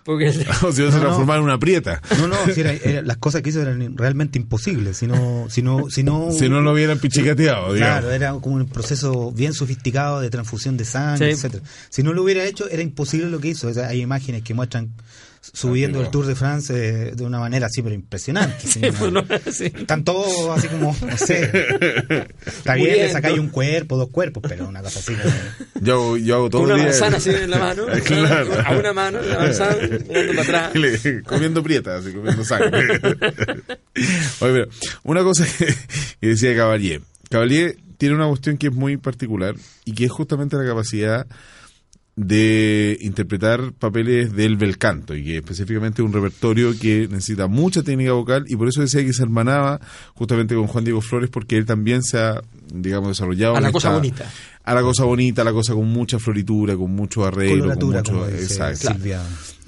[0.03, 0.29] porque
[0.63, 0.99] O se No, no.
[0.99, 2.01] transformaba en una prieta.
[2.19, 4.97] No, no, si era- era- las cosas que hizo eran realmente imposibles.
[4.97, 7.99] Si no, si no, si no, Si no lo hubieran pichicateado, digamos.
[8.01, 11.33] Claro, era como un proceso bien sofisticado de transfusión de sangre, Sí.
[11.33, 11.63] etcétera.
[11.89, 13.67] Si no lo hubiera hecho, era imposible lo que hizo.
[13.67, 14.91] O sea, hay imágenes que muestran
[15.41, 18.67] subiendo el Tour de France eh, de una manera así, pero impresionante.
[18.67, 19.65] Sí, pues, no, sí.
[19.75, 21.49] Están todos así como, no sé.
[22.45, 25.13] Está bien, le sacáis un cuerpo, dos cuerpos, pero una cosa así.
[25.81, 26.85] Yo, hago- yo hago todo Con una día.
[26.91, 28.49] manzana así en la mano, Claro.
[28.65, 29.75] a una mano, la manzana,
[30.07, 30.75] mirando para atrás.
[31.03, 32.99] Le- comiendo prieta, así, comiendo sangre.
[34.41, 34.69] Oye, pero
[35.03, 35.65] una cosa que,
[36.19, 37.01] que decía Cavalier.
[37.29, 41.27] Cavalier tiene una cuestión que es muy particular y que es justamente la capacidad
[42.15, 47.83] de interpretar papeles del bel canto y que específicamente es un repertorio que necesita mucha
[47.83, 49.79] técnica vocal y por eso decía que se hermanaba
[50.13, 52.41] justamente con Juan Diego Flores porque él también se ha
[52.73, 54.31] digamos desarrollado A la cosa esta- bonita.
[54.63, 58.27] a la cosa bonita, a la cosa con mucha floritura, con mucho arreglo, con mucho
[58.29, 58.89] exacto.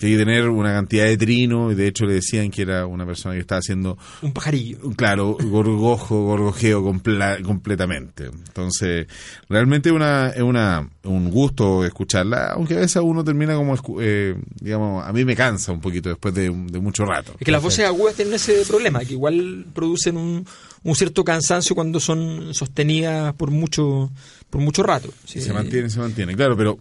[0.08, 3.36] Que tener una cantidad de trino, y de hecho le decían que era una persona
[3.36, 4.78] que estaba haciendo, Un pajarillo.
[4.96, 8.26] claro, gorgojo, gorgojeo compla- completamente.
[8.26, 9.08] Entonces,
[9.50, 15.06] realmente una, es una, un gusto escucharla, aunque a veces uno termina como, eh, digamos,
[15.08, 17.34] a mí me cansa un poquito después de, de mucho rato.
[17.40, 20.46] Es que las voces agudas tienen ese problema, que igual producen un,
[20.84, 24.12] un cierto cansancio cuando son sostenidas por mucho
[24.50, 25.10] por mucho rato.
[25.26, 25.42] Sí.
[25.42, 26.78] Se mantiene, se mantiene, claro, pero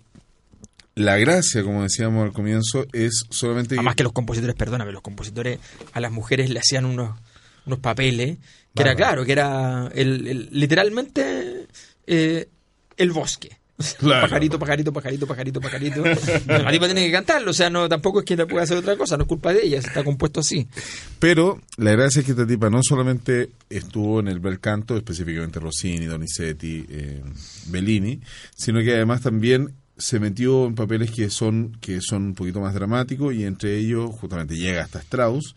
[0.94, 3.74] la gracia, como decíamos al comienzo, es solamente...
[3.76, 5.59] Además que los compositores, perdóname, los compositores
[5.92, 7.18] a las mujeres le hacían unos,
[7.66, 8.38] unos papeles,
[8.74, 11.66] que era claro, que era el, el- literalmente
[12.07, 12.48] eh,
[12.96, 13.59] el bosque.
[13.98, 14.28] Claro.
[14.28, 16.05] Pajarito, pajarito, pajarito, pajarito, pajarito.
[16.46, 18.96] La tipa tiene que cantarlo, o sea, no tampoco es que no pueda hacer otra
[18.96, 20.68] cosa, no es culpa de ella, está compuesto así.
[21.18, 25.59] Pero la gracia es que esta tipa no solamente estuvo en el bel canto, específicamente
[25.59, 27.22] Rossini, Donizetti, eh,
[27.68, 28.20] Bellini,
[28.55, 32.74] sino que además también se metió en papeles que son que son un poquito más
[32.74, 35.55] dramáticos y entre ellos justamente llega hasta Strauss,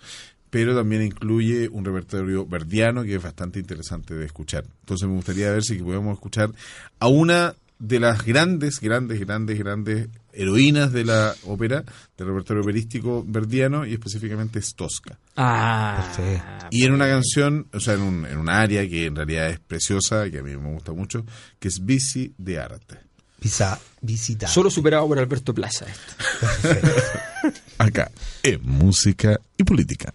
[0.50, 4.66] pero también incluye un repertorio verdiano que es bastante interesante de escuchar.
[4.82, 6.52] Entonces me gustaría ver si podemos escuchar
[7.00, 11.84] a una de las grandes, grandes, grandes, grandes heroínas de la ópera,
[12.18, 15.20] del repertorio operístico verdiano y específicamente es Tosca.
[15.36, 16.68] Ah, Perfecto.
[16.72, 19.60] Y en una canción, o sea, en un, en un área que en realidad es
[19.60, 21.26] preciosa, que a mí me gusta mucho,
[21.60, 23.05] que es Bici de Arte.
[23.46, 23.80] Visa,
[24.48, 25.86] solo superado por Alberto Plaza.
[25.86, 27.54] esto.
[27.78, 28.10] Acá,
[28.42, 30.12] en Música y Política.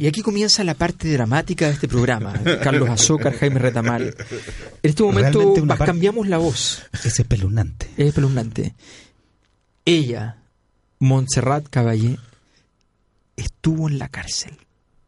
[0.00, 2.32] Y aquí comienza la parte dramática de este programa.
[2.62, 4.14] Carlos Azócar, Jaime Retamal.
[4.82, 6.82] En este momento cambiamos la voz.
[7.04, 7.90] Es espeluznante.
[7.96, 8.74] Es espeluznante.
[9.84, 10.36] Ella,
[10.98, 12.18] Montserrat Caballé,
[13.36, 14.56] estuvo en la cárcel.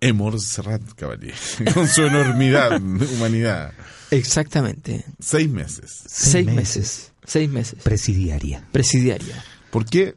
[0.02, 1.32] Emor Serrat Caballé.
[1.74, 3.72] Con su enormidad, humanidad.
[4.10, 5.04] Exactamente.
[5.20, 6.02] Seis meses.
[6.06, 6.56] Seis, meses.
[6.56, 7.12] meses.
[7.24, 7.78] Seis meses.
[7.82, 8.66] Presidiaria.
[8.72, 9.44] Presidiaria.
[9.70, 10.16] ¿Por qué?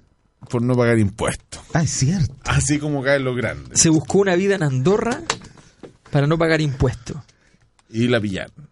[0.50, 1.62] Por no pagar impuestos.
[1.74, 2.34] Ah, es cierto.
[2.46, 3.80] Así como caen los grandes.
[3.80, 5.22] Se buscó una vida en Andorra
[6.12, 7.18] para no pagar impuestos.
[7.90, 8.70] Y la pillaron.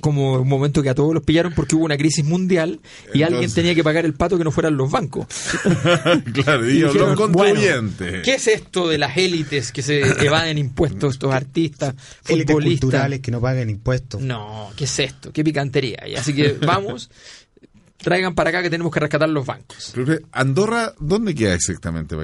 [0.00, 2.80] Como un momento que a todos los pillaron porque hubo una crisis mundial
[3.12, 5.26] y alguien tenía que pagar el pato que no fueran los bancos.
[6.32, 7.98] claro, Y y los contribuyentes.
[8.08, 12.80] bueno, ¿Qué es esto de las élites que se evaden impuestos, estos artistas, futbolistas?
[12.82, 14.20] culturales que no pagan impuestos.
[14.20, 15.32] No, ¿qué es esto?
[15.32, 16.06] ¿Qué picantería?
[16.06, 17.10] Y así que vamos,
[17.98, 19.92] traigan para acá que tenemos que rescatar los bancos.
[20.32, 22.16] Andorra, ¿dónde queda exactamente?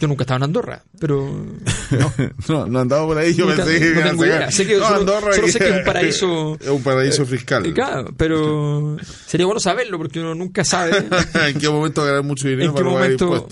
[0.00, 1.28] Yo nunca estaba en Andorra, pero
[2.48, 3.34] no, no andaba por ahí.
[3.34, 4.50] Yo Nunca- pensé que no tengo idea.
[4.50, 7.66] Sé que No, solo- Andorra solo sé que es un paraíso- Es un paraíso fiscal.
[7.66, 10.92] Eh, Claro, pero sería bueno saberlo porque uno nunca sabe
[11.48, 13.48] ¿En qué momento va a ganar mucho dinero en qué para no momento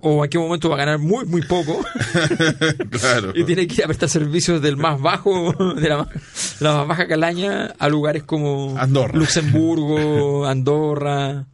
[0.00, 1.84] o en qué momento va a ganar muy muy poco
[2.90, 3.32] claro.
[3.34, 6.08] y tiene que ir a prestar servicios del más bajo de la, más-
[6.58, 9.16] de la más baja calaña a lugares como Andorra.
[9.18, 11.46] Luxemburgo, Andorra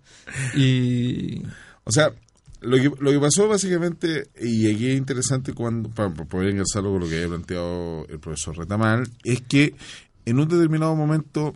[0.54, 1.42] y
[1.84, 2.12] O sea,
[2.60, 6.90] lo que, lo que pasó básicamente, y aquí es interesante cuando, para, para poder engarzarlo
[6.92, 9.74] con lo que había planteado el profesor Retamal, es que
[10.26, 11.54] en un determinado momento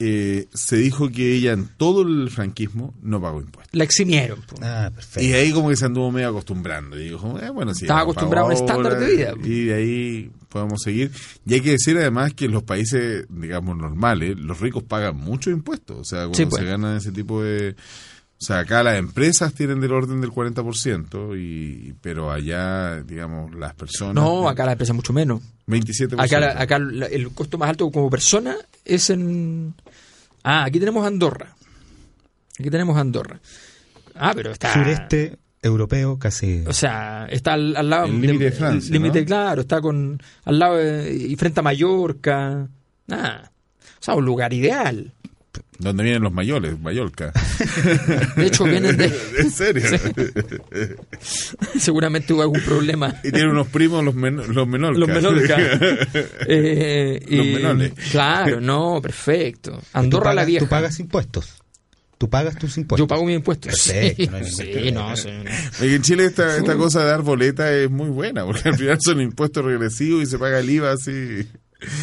[0.00, 3.74] eh, se dijo que ella en todo el franquismo no pagó impuestos.
[3.76, 4.40] la eximieron.
[4.42, 4.56] po.
[4.60, 5.22] Ah, perfecto.
[5.26, 6.98] Y ahí como que se anduvo medio acostumbrando.
[6.98, 7.84] Y dijo, eh, bueno, sí.
[7.84, 9.34] Estaba acostumbrado a un estándar de vida.
[9.44, 11.12] Y de ahí podemos seguir.
[11.46, 15.52] Y hay que decir además que en los países, digamos, normales, los ricos pagan muchos
[15.52, 15.96] impuestos.
[15.98, 16.62] O sea, cuando Sí, pues.
[16.62, 17.76] se ganan ese tipo de...
[18.40, 23.74] O sea, acá las empresas tienen del orden del 40%, y, pero allá, digamos, las
[23.74, 24.14] personas...
[24.14, 25.40] No, acá la empresa mucho menos.
[25.66, 26.20] 27%.
[26.22, 29.74] Acá, la- acá la- el costo más alto como persona es en...
[30.42, 31.54] Ah, aquí tenemos Andorra.
[32.58, 33.40] Aquí tenemos Andorra.
[34.14, 34.74] Ah, pero está...
[34.74, 36.64] Sureste europeo, casi.
[36.66, 38.04] O sea, está al, al lado...
[38.06, 39.26] El límite de Francia, límite, ¿no?
[39.26, 42.68] claro, está con al lado de- y frente a Mallorca.
[43.10, 43.50] Ah,
[44.00, 45.14] o sea, un lugar ideal.
[45.78, 47.32] Donde vienen los mayores, Mallorca.
[48.36, 49.06] De hecho, vienen de...
[49.38, 49.82] en serio.
[51.78, 53.14] Seguramente hubo algún problema.
[53.24, 54.98] y tienen unos primos, los, men los menores.
[54.98, 55.56] Los Menorca.
[56.46, 57.92] Eh, y- Los menores.
[58.10, 59.80] Claro, no, perfecto.
[59.92, 60.64] Andorra pagas- la vieja.
[60.64, 61.54] Tú pagas impuestos.
[62.18, 63.02] Tú pagas tus impuestos.
[63.02, 63.72] Yo pago mis impuestos.
[63.72, 65.10] Perfecto, Sí, no sí, problema.
[65.10, 65.50] no, sí, no.
[65.82, 68.98] Oye, en Chile esta, esta cosa de dar boleta es muy buena, porque al final
[69.04, 71.46] son impuestos regresivos y se paga el IVA así.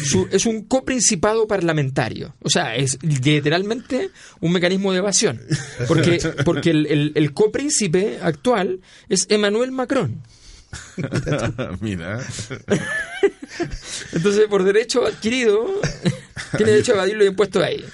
[0.04, 2.34] Su- es un coprincipado parlamentario.
[2.42, 4.10] O sea, es literalmente
[4.40, 5.40] un mecanismo de evasión.
[5.88, 10.22] Porque, porque el, el, el copríncipe actual es Emmanuel Macron.
[11.80, 12.18] Mira.
[14.12, 15.66] Entonces, por derecho adquirido,
[16.56, 17.84] tiene derecho a evadir los impuestos ahí.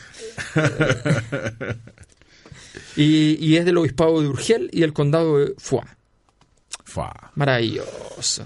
[2.96, 5.86] Y, y es del obispado de Urgel y del condado de Foix.
[7.34, 8.44] Maravilloso.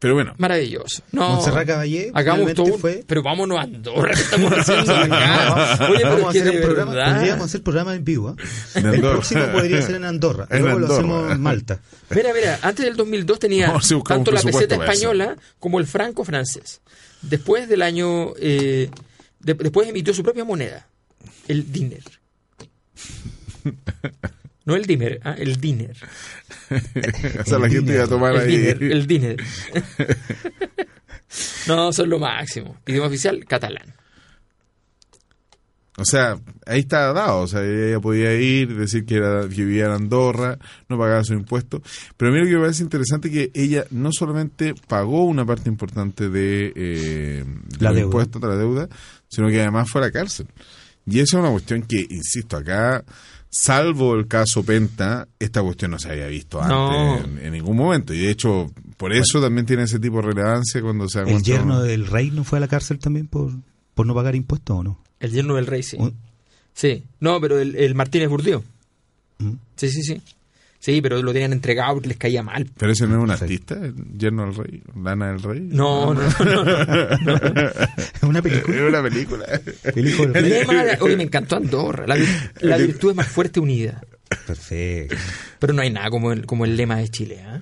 [0.00, 1.02] Pero bueno, Maravilloso.
[1.12, 4.12] No, Montserrat Caballé hagamos todo fue- Pero vámonos a Andorra.
[4.14, 5.78] ¿Qué estamos haciendo acá?
[5.90, 8.30] Oye, pero Vamos a hacer programa, podríamos hacer programa en vivo.
[8.30, 8.42] ¿eh?
[8.76, 9.12] En El Andorra.
[9.12, 10.46] próximo podría ser en Andorra.
[10.50, 11.80] En Luego lo hacemos en Malta.
[12.10, 13.72] Mira, mira, antes del 2002 tenía
[14.08, 16.80] tanto la peseta española como el franco francés.
[17.22, 18.32] Después del año...
[18.38, 18.90] eh,
[19.40, 20.86] de- después emitió su propia moneda,
[21.46, 22.02] el diner.
[24.70, 25.96] No el dimer, ah, el diner.
[27.40, 28.56] o sea, la El gente iba a tomar El ahí.
[28.56, 29.36] diner, el diner.
[31.66, 32.76] No, son lo máximo.
[32.86, 33.94] Idioma oficial, catalán.
[35.96, 37.40] O sea, ahí está dado.
[37.42, 40.58] O sea, ella podía ir, decir que, era, que vivía en Andorra,
[40.88, 41.82] no pagaba sus impuestos.
[42.16, 45.68] Pero a mí lo que me parece interesante que ella no solamente pagó una parte
[45.68, 47.44] importante de, eh,
[47.78, 48.88] de La impuestos de la deuda,
[49.28, 50.46] sino que además fue a la cárcel.
[51.06, 53.04] Y esa es una cuestión que, insisto, acá,
[53.50, 57.18] salvo el caso Penta, esta cuestión no se había visto antes No.
[57.18, 58.14] en, en ningún momento.
[58.14, 61.42] Y de hecho, por eso también tiene ese tipo de relevancia cuando se da ¿El
[61.42, 63.52] yerno del rey no fue a la cárcel también por,
[63.94, 65.00] por no pagar impuestos o no?
[65.18, 65.96] El yerno del rey, sí.
[65.98, 66.14] Un-
[66.72, 67.02] Sí.
[67.18, 68.62] No, pero el, el Martínez Burdió.
[69.38, 69.52] ¿Mm?
[69.76, 70.22] Sí, sí, sí.
[70.82, 72.66] Sí, pero lo tenían entregado porque les caía mal.
[72.78, 75.60] Pero ese no es un artista, el yerno del rey, Lana del rey.
[75.60, 76.64] No, no, no.
[76.64, 77.40] no.
[77.40, 78.76] Es una película.
[78.76, 79.60] Es una película.
[79.94, 80.52] El hijo del El rey.
[80.66, 82.06] lema de- oye, me encantó Andorra.
[82.06, 84.00] La, vir- la virtud es más fuerte unida.
[84.46, 85.16] Perfecto.
[85.58, 87.42] Pero no hay nada como el, como el lema de Chile.
[87.46, 87.60] ¿ah?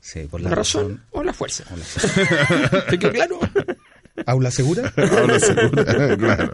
[0.00, 1.64] Sí, por La, la, razón, o la fuerza.
[1.72, 3.40] o la- ¿Te quedó claro?
[4.26, 4.92] ¿Aula segura?
[4.96, 6.50] Aula segura, claro.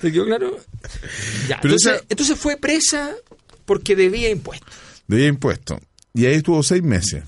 [0.00, 0.56] ¿Te quedó claro?
[1.46, 3.10] Ya, entonces, esa- entonces fue presa
[3.66, 4.72] porque debía impuestos.
[5.10, 5.80] Debía impuesto.
[6.14, 7.24] Y ahí estuvo seis meses.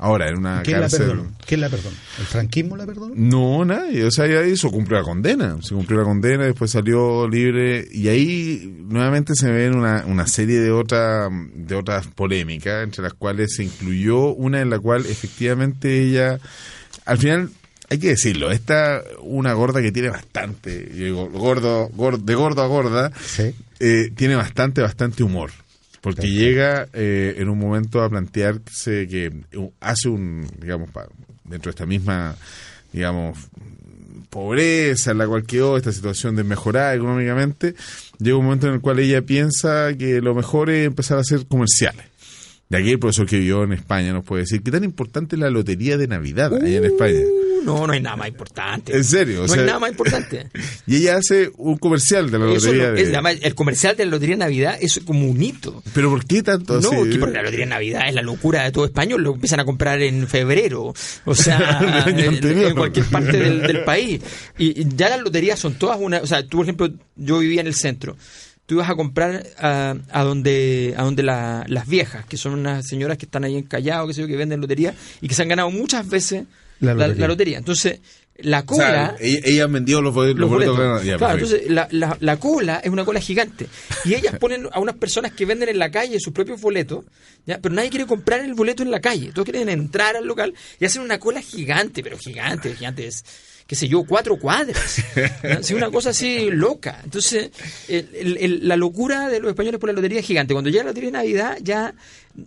[0.00, 1.00] Ahora, en una ¿Quién la cárcel.
[1.08, 1.32] perdonó?
[1.44, 1.96] ¿Quién la perdonó?
[2.20, 3.14] ¿El franquismo la perdonó?
[3.16, 4.04] No, nadie.
[4.04, 5.56] O sea, ya hizo, cumplió la condena.
[5.60, 7.86] Se cumplió la condena, después salió libre.
[7.90, 13.14] Y ahí nuevamente se ven una, una serie de, otra, de otras polémicas, entre las
[13.14, 16.38] cuales se incluyó una en la cual efectivamente ella,
[17.04, 17.50] al final,
[17.90, 22.62] hay que decirlo, esta una gorda que tiene bastante, yo digo, gordo, gordo de gordo
[22.62, 23.52] a gorda, Sí.
[23.80, 25.50] eh, tiene bastante, bastante humor.
[26.16, 31.08] Porque llega eh, en un momento a plantearse que uh, hace un, digamos, pa-
[31.44, 32.36] dentro de esta misma,
[32.92, 33.38] digamos,
[34.30, 37.74] pobreza en la cual quedó, esta situación de mejorar económicamente,
[38.18, 41.46] llega un momento en el cual ella piensa que lo mejor es empezar a hacer
[41.46, 42.04] comerciales.
[42.68, 45.40] De aquí el profesor que vivió en España nos puede decir qué tan importante es
[45.40, 47.20] la lotería de Navidad allá en España.
[47.64, 48.94] No, no hay nada más importante.
[48.96, 50.48] En serio, o no sea- hay nada más importante.
[50.86, 53.02] Y ella hace un comercial de la lotería de...
[53.02, 55.82] además, el comercial de la Lotería de Navidad es como un hito.
[55.92, 57.10] Pero ¿por qué tanto No, así?
[57.10, 59.64] que porque la Lotería de Navidad es la locura de todo español, lo empiezan a
[59.66, 60.94] comprar en febrero,
[61.26, 64.20] o sea, en, cualquier parte del, del país.
[64.56, 67.60] Y, y ya las loterías son todas una, o sea, tú por ejemplo, yo vivía
[67.60, 68.16] en el centro,
[68.66, 72.86] tú ibas a comprar a, a donde a donde la- las viejas, que son unas
[72.86, 75.42] señoras que están ahí en Callao, que sé yo, que venden lotería y que se
[75.42, 76.44] han ganado muchas veces
[76.80, 77.20] la, lotería.
[77.20, 77.58] la lotería.
[77.58, 78.00] Entonces,
[78.40, 79.16] la O cola...
[79.16, 80.78] sea, ella, vendido los, boletos- los los boletos boletos.
[80.78, 81.04] ganados.
[81.04, 83.66] Ya, claro, entonces la, la, la cola es una cola gigante.
[84.04, 87.04] Y ellas ponen a unas personas que venden en la calle sus propios boletos,
[87.46, 87.58] ¿ya?
[87.60, 89.32] pero nadie quiere comprar el boleto en la calle.
[89.32, 93.24] Todos quieren entrar al local y hacen una cola gigante, pero gigante, gigante es,
[93.66, 95.02] qué sé yo, cuatro cuadras.
[95.16, 95.54] ¿ya?
[95.54, 97.00] Es una cosa así loca.
[97.02, 97.50] Entonces,
[97.88, 100.54] el- el- el- la locura de los españoles por la lotería es gigante.
[100.54, 101.92] Cuando llega la lotería de Navidad, ya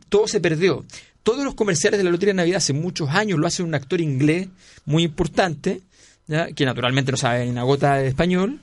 [0.08, 0.86] todo se perdió.
[1.24, 4.02] Todos los comerciales de la lotería de Navidad hace muchos años lo hace un actor
[4.02, 4.48] inglés
[4.86, 5.82] muy importante,
[6.28, 6.48] ¿ya?
[6.52, 8.60] que naturalmente no sabe ni una gota de español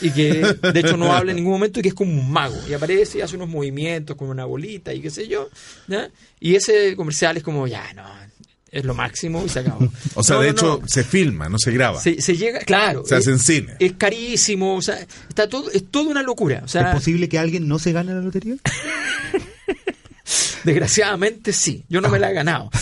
[0.00, 0.32] y que
[0.72, 3.18] de hecho no habla en ningún momento y que es como un mago y aparece
[3.18, 5.48] y hace unos movimientos con una bolita y qué sé yo
[5.86, 6.08] ¿ya?
[6.40, 8.02] y ese comercial es como ya no
[8.70, 10.88] es lo máximo y se acabó O sea, No, de no, hecho, no.
[10.88, 12.00] se filma, no se graba.
[12.00, 13.74] Se, se llega claro Se hace es- en cine.
[13.78, 14.98] es carísimo o sea
[15.28, 18.14] está todo es toda una locura o sea ¿Es posible que alguien no se gane
[18.14, 18.56] la lotería?
[20.64, 22.70] desgraciadamente sí yo no me la he ganado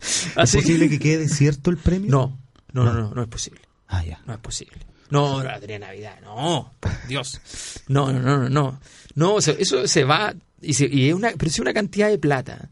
[0.00, 2.10] ¿Es Así posible que quede desierto el premio?
[2.10, 2.38] no
[2.72, 4.20] no no no no es posible Ah, ya.
[4.26, 4.78] No es posible.
[5.10, 6.72] No, la lotería de Navidad, no,
[7.06, 7.40] Dios.
[7.86, 8.80] No, no, no, no, no.
[9.14, 12.08] No, o sea, eso se va y, se- y es una, pero es una cantidad
[12.08, 12.68] de plata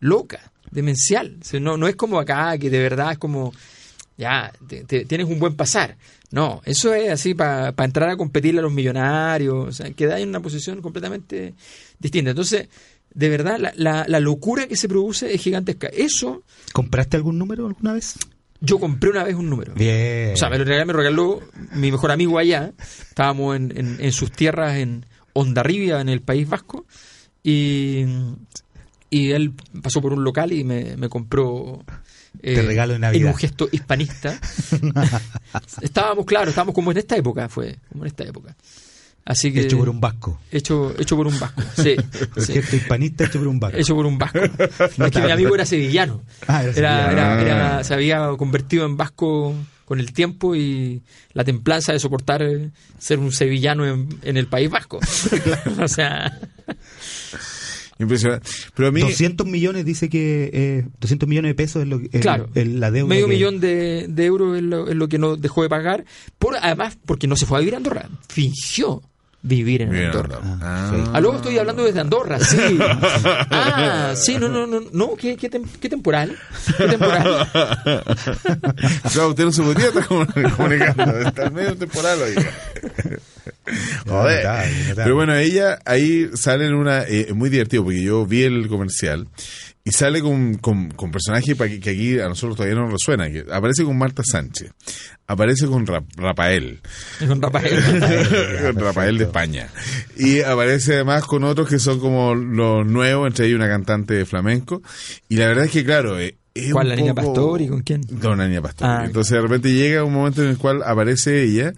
[0.00, 0.40] loca,
[0.70, 1.36] demencial.
[1.42, 3.52] O sea, no, no es como acá que de verdad es como
[4.16, 5.98] ya te- te- tienes un buen pasar.
[6.30, 10.30] No, eso es así para entrar a competirle a los millonarios, o sea, queda en
[10.30, 11.52] una posición completamente
[11.98, 12.30] distinta.
[12.30, 12.68] Entonces,
[13.14, 15.86] de verdad, la, la, la locura que se produce es gigantesca.
[15.88, 16.42] Eso,
[16.72, 18.14] ¿Compraste algún número alguna vez?
[18.60, 19.74] yo compré una vez un número.
[19.74, 20.32] Bien.
[20.32, 21.40] O sea, me lo regaló, me lo regaló
[21.74, 22.72] mi mejor amigo allá.
[23.08, 26.86] Estábamos en, en- en sus tierras en Ondarribia, en el País Vasco.
[27.42, 28.04] Y,
[29.10, 31.84] y él pasó por un local y me, me compró.
[32.42, 33.22] eh, Te regalo de Navidad.
[33.22, 34.40] En un gesto hispanista.
[35.82, 37.78] estábamos, claro, estábamos como en esta época, fue.
[37.90, 38.56] Como en esta época.
[39.26, 39.60] Así que.
[39.62, 40.40] Hecho por un vasco.
[40.50, 41.96] Hecho, hecho por un vasco, sí.
[42.36, 42.52] El sí.
[42.54, 43.76] gesto hispanista hecho por un vasco.
[43.76, 44.38] Hecho por un vasco.
[45.04, 46.22] Es que mi amigo era sevillano.
[46.46, 47.40] Ah, era Era, sevillano.
[47.40, 49.52] era- era- se había convertido en vasco
[49.84, 51.02] con el tiempo y
[51.32, 54.98] la templanza de soportar eh, ser un sevillano en, en el País Vasco.
[55.82, 56.40] o sea,
[57.98, 58.48] Impresionante.
[58.74, 62.20] Pero a mí, 200 millones dice que eh, 200 millones de pesos es lo el-
[62.20, 63.08] claro, el- la deuda.
[63.08, 66.04] medio que- millón de, de euros es lo, es lo que no dejó de pagar,
[66.38, 69.02] por además porque no se fue a vivir a Andorra, fingió
[69.46, 70.38] vivir en Bien, Andorra.
[70.60, 70.92] ah.
[70.94, 71.10] sí.
[71.12, 72.58] Ah, luego estoy hablando desde Andorra, sí.
[73.50, 76.36] Ah, sí, no, no, no, no, ¿qué, qué, tem- qué temporal?
[76.76, 77.48] ¿Qué temporal?
[79.12, 81.18] Claro, usted no se podría estar comun- comunicando.
[81.20, 82.34] Está medio temporal hoy.
[84.06, 84.46] Joder.
[84.94, 87.02] Pero bueno, ella ahí sale en una.
[87.04, 89.26] eh, muy divertido porque yo vi el comercial
[89.86, 93.30] y sale con, con, con personajes que aquí a nosotros todavía no nos resuena.
[93.30, 94.72] Que aparece con Marta Sánchez,
[95.28, 96.80] aparece con Ra- Rafael,
[97.26, 97.80] Con Rafael.
[98.74, 99.68] con Rafael de España.
[100.16, 104.26] Y aparece además con otros que son como los nuevos, entre ellos una cantante de
[104.26, 104.82] flamenco.
[105.28, 106.36] Y la verdad es que, claro, eh,
[106.72, 108.02] ¿Cuál, la niña poco- Pastor y con quién?
[108.02, 108.88] Con la niña Pastor.
[108.88, 111.72] Ah, Entonces de repente llega un momento en el cual aparece ella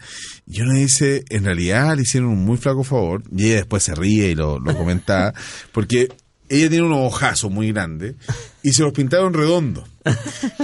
[0.46, 3.94] y uno dice, en realidad le hicieron un muy flaco favor y ella después se
[3.94, 5.34] ríe y lo, lo comenta
[5.72, 6.08] porque
[6.48, 8.14] ella tiene unos ojazos muy grandes
[8.62, 9.84] y se los pintaron redondos.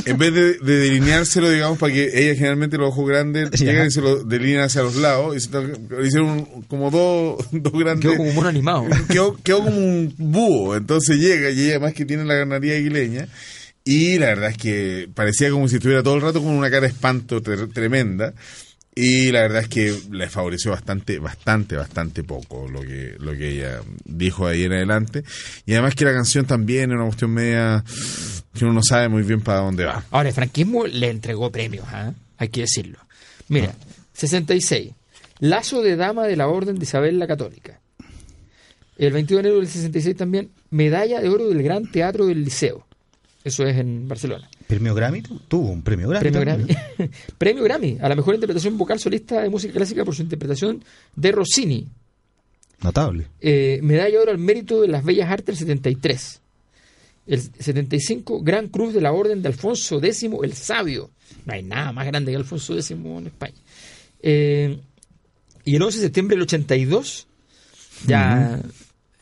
[0.06, 3.66] En vez de, de delineárselo, digamos, para que ella generalmente los ojos grandes Ya.
[3.66, 7.46] llegan y se los delinean hacia los lados y se le hicieron un- como dos,
[7.52, 8.02] dos grandes...
[8.06, 8.86] Quedó como un mono animado.
[9.08, 10.76] quedó, quedó como un búho.
[10.76, 13.28] Entonces llega y ella además que tiene la ganaría aguileña
[13.84, 16.82] Y la verdad es que parecía como si estuviera todo el rato con una cara
[16.82, 18.32] de espanto tre- tremenda.
[18.96, 23.50] Y la verdad es que le favoreció bastante, bastante, bastante poco lo que, lo que
[23.50, 25.24] ella dijo ahí en adelante.
[25.66, 27.82] Y además que la canción también es una cuestión media
[28.54, 30.04] que uno no sabe muy bien para dónde va.
[30.12, 32.12] Ahora, el franquismo le entregó premios, ¿ah?
[32.38, 32.98] hay que decirlo.
[33.48, 33.74] Mira,
[34.12, 34.92] 66.
[35.40, 37.80] Lazo de Dama de la Orden de Isabel la Católica.
[38.96, 42.86] El 22 de enero del 66 también, Medalla de Oro del Gran Teatro del Liceo.
[43.42, 44.48] Eso es en Barcelona.
[44.66, 45.22] ¿Premio Grammy?
[45.22, 46.22] tu- Tuvo un premio Grammy.
[46.30, 46.40] Premio.
[46.40, 46.66] Grammy.
[47.38, 50.82] Premio Grammy a la mejor interpretación vocal solista de música clásica por su interpretación
[51.14, 51.86] de Rossini.
[52.82, 53.26] Notable.
[53.40, 56.40] Eh, medalla de oro al mérito de las bellas artes el 73.
[57.26, 61.10] El 75, Gran Cruz de la Orden de Alfonso X el Sabio.
[61.46, 63.54] No hay nada más grande que Alfonso X en España.
[64.22, 64.78] Eh,
[65.64, 67.26] y el 11 de septiembre del 82,
[68.06, 68.60] ya,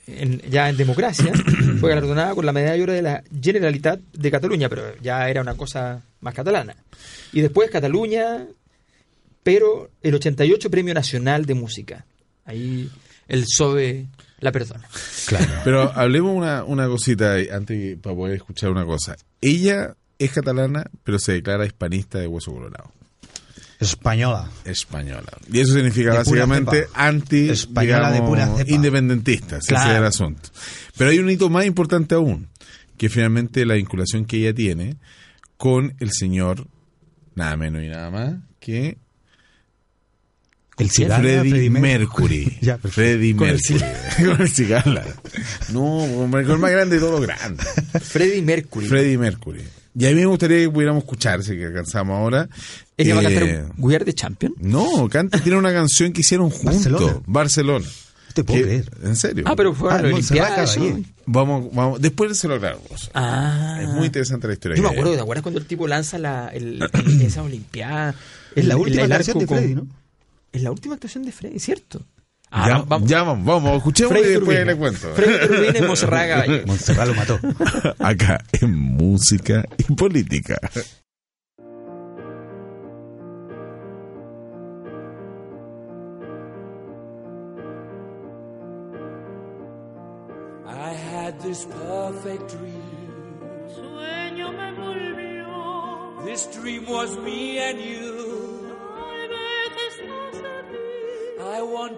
[0.08, 1.32] en, ya en democracia,
[1.82, 5.40] fue galardonada con la medalla de oro de la Generalitat de Cataluña, pero ya era
[5.40, 6.76] una cosa más catalana.
[7.32, 8.46] Y después Cataluña,
[9.42, 12.06] pero el 88 Premio Nacional de Música.
[12.44, 12.88] Ahí
[13.26, 14.06] el SOBE
[14.38, 14.88] la perdona.
[15.26, 15.46] Claro.
[15.64, 19.16] Pero hablemos una, una cosita antes para poder escuchar una cosa.
[19.40, 22.92] Ella es catalana, pero se declara hispanista de hueso colorado.
[23.82, 24.50] Española.
[24.64, 25.30] Española.
[25.52, 29.90] Y eso significa De básicamente anti Española de pura independentista, ese Claro.
[29.92, 30.48] es el asunto.
[30.96, 32.48] Pero hay un hito más importante aún,
[32.96, 34.96] que finalmente la vinculación que ella tiene
[35.56, 36.66] con el señor,
[37.34, 38.98] nada menos y nada más, que
[40.78, 42.58] El cigarra, Mer- Mercury.
[42.62, 42.78] Ya.
[42.78, 44.26] Freddie Con el Mercury.
[44.30, 45.04] con el cigarra.
[45.72, 47.62] No, con el más grande de todo lo grande.
[48.00, 48.86] Freddie Mercury.
[48.86, 49.62] Freddie Mercury.
[49.94, 52.48] Y a mí me gustaría que pudiéramos escuchar, si que alcanzamos ahora.
[52.96, 54.54] Ella va a eh, cantar We Are the Champion.
[54.58, 56.74] No, canta, tiene una canción que hicieron juntos.
[56.84, 57.20] Barcelona.
[57.26, 57.86] Barcelona.
[57.86, 58.90] No te puedo Que- creer.
[59.02, 59.44] ¿En serio?
[59.46, 60.64] Ah, pero fue Ah, a Olimpiada.
[61.26, 63.10] Vamos, vamos, después se lo aclaramos.
[63.14, 63.78] Ah.
[63.82, 64.76] Es muy interesante la historia.
[64.78, 68.14] Yo me acuerdo, ¿te acuerdas cuando el tipo lanza la, el- el- esa Olimpiada?
[68.56, 69.86] Es la El- última el canción de Freddy, ¿no?
[70.52, 72.02] Es la última actuación de Freddy, ¿cierto?
[72.52, 73.08] Ya, Ah, vamos.
[73.08, 75.08] ya vamos, vamos, escuchemos Freddy y después le cuento.
[75.14, 75.82] Freddy Turbine y
[77.06, 77.38] lo mató.
[77.98, 80.58] Acá en música y política.
[90.66, 93.38] I had this perfect dream.
[93.74, 96.24] Sueño me envolvió.
[96.24, 98.11] This dream was me and you.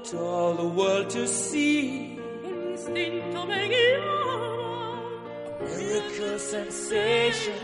[0.04, 2.18] Want all the world to see.
[2.44, 4.98] El instinto me guiaba.
[5.60, 7.54] Miracle sensation,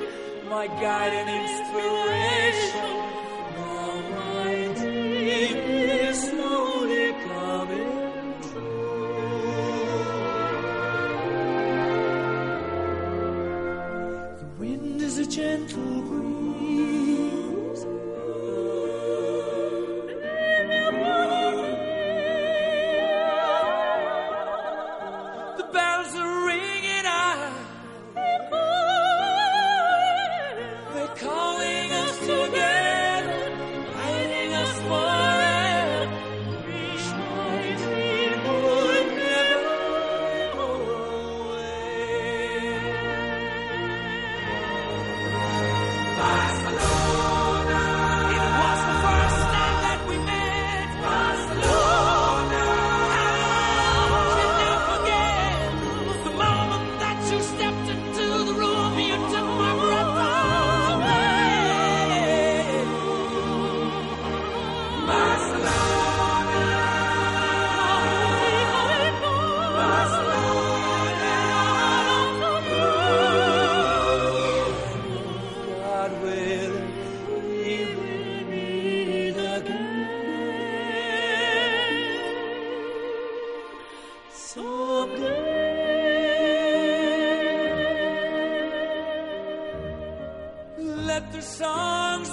[0.49, 3.00] my guide and inspiration.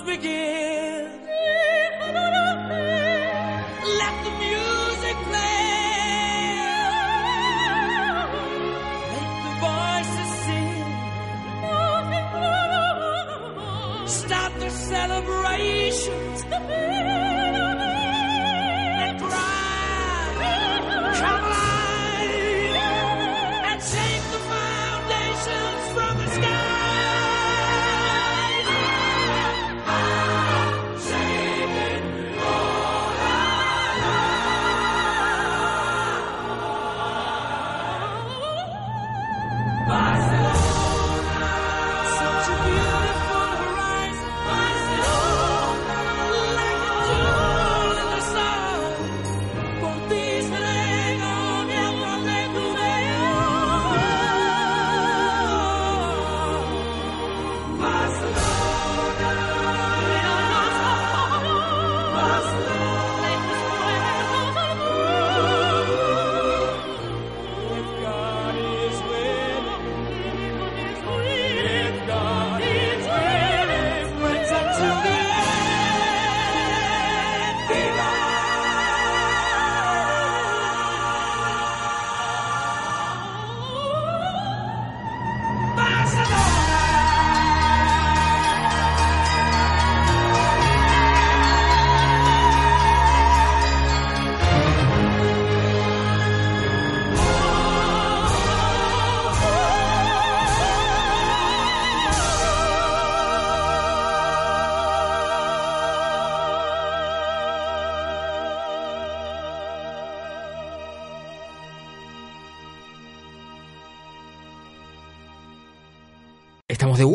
[0.07, 0.56] Begin.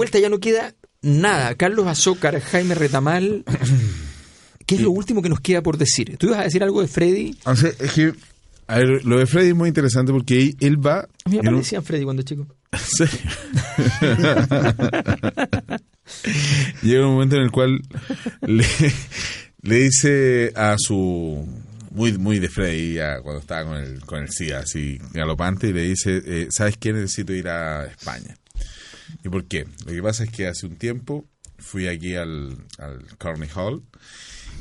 [0.02, 1.54] Vuelta, ya no queda nada.
[1.54, 3.44] Carlos Azócar, Jaime Retamal.
[4.66, 6.16] ¿Qué es lo último que nos queda por decir?
[6.18, 7.36] ¿Tú ibas a decir algo de Freddy?
[7.44, 8.12] O sea, es que,
[8.68, 11.08] a ver, lo de Freddy es muy interesante porque él, va...
[11.24, 12.46] A mí me un- Freddy cuando chico.
[12.78, 13.04] Sí.
[16.82, 17.80] Llega un momento en el cual
[18.42, 18.64] le,
[19.62, 21.46] le dice a su
[21.90, 25.72] muy muy de Freddy ya cuando estaba con el con el SIDA así galopante y
[25.72, 28.34] le dice eh, sabes qué necesito ir a España
[29.24, 31.24] y por qué lo que pasa es que hace un tiempo
[31.58, 33.04] fui aquí al al
[33.54, 33.82] Hall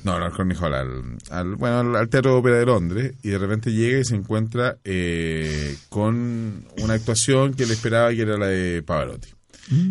[0.03, 3.13] no, no al Carnegie Hall, al, al- bueno, al, al Teatro de Ópera de Londres
[3.23, 8.21] y de repente llega y se encuentra eh, con una actuación que él esperaba que
[8.21, 9.29] era la de Pavarotti.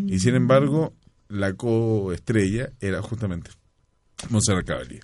[0.09, 0.93] Y sin embargo,
[1.29, 3.51] la coestrella era justamente
[4.31, 5.01] Montserrat Caballé.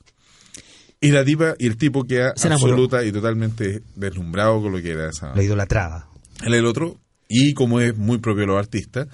[1.00, 2.34] Y la tipa y el tipo queda
[2.70, 5.34] absoluta y totalmente deslumbrado con lo que era esa.
[5.34, 6.08] La idolatraba.
[6.44, 6.98] Él el otro,
[7.28, 9.08] y como es muy propio de los artistas,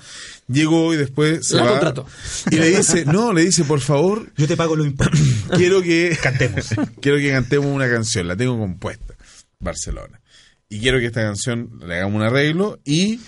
[0.49, 2.05] llegó y después se La va
[2.51, 5.21] y le dice, no, le dice, por favor, Yo te pago los impuestos.
[5.57, 6.67] quiero que Cantemos.
[7.01, 9.15] quiero que cantemos una canción, la tengo compuesta,
[9.59, 10.21] Barcelona.
[10.69, 13.21] Y quiero que esta canción le hagamos un arreglo y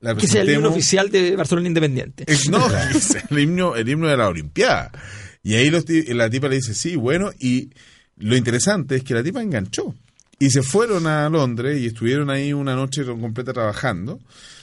[0.00, 0.72] la Que sea el himno presentemos.
[0.72, 2.24] oficial de Barcelona Independiente.
[2.26, 4.90] Eh, No, es el himno, el himno de la Olimpiada.
[5.42, 7.70] Y ahí los la tipa le dice, sí, bueno, y
[8.16, 9.94] lo interesante es que la tipa enganchó.
[10.40, 14.18] Y se fueron a Londres y estuvieron ahí una noche completa trabajando.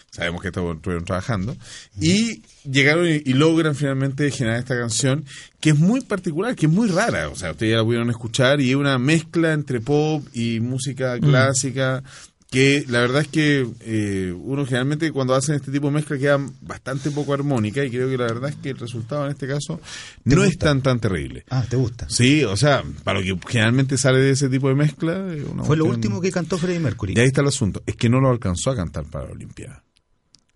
[0.09, 1.55] Sabemos que estuvieron trabajando.
[2.01, 5.23] Y llegaron y, y logran finalmente generar esta canción
[5.59, 7.29] que es muy particular, que es muy rara.
[7.29, 11.19] O sea, ustedes ya la pudieron escuchar y es una mezcla entre pop y música
[11.19, 12.03] clásica
[12.49, 16.39] que la verdad es que eh, uno generalmente cuando hacen este tipo de mezcla queda
[16.61, 19.81] bastante poco armónica y creo que la verdad es que el resultado en este caso
[20.23, 21.43] ¿Te no es tan tan terrible.
[21.49, 22.07] Ah, ¿te gusta?
[22.09, 25.25] Sí, o sea, para lo que generalmente sale de ese tipo de mezcla...
[25.51, 27.13] una Fue lo último que cantó Freddie Mercury.
[27.17, 29.83] Y ahí está el asunto, es que no lo alcanzó a cantar para la Olimpiada.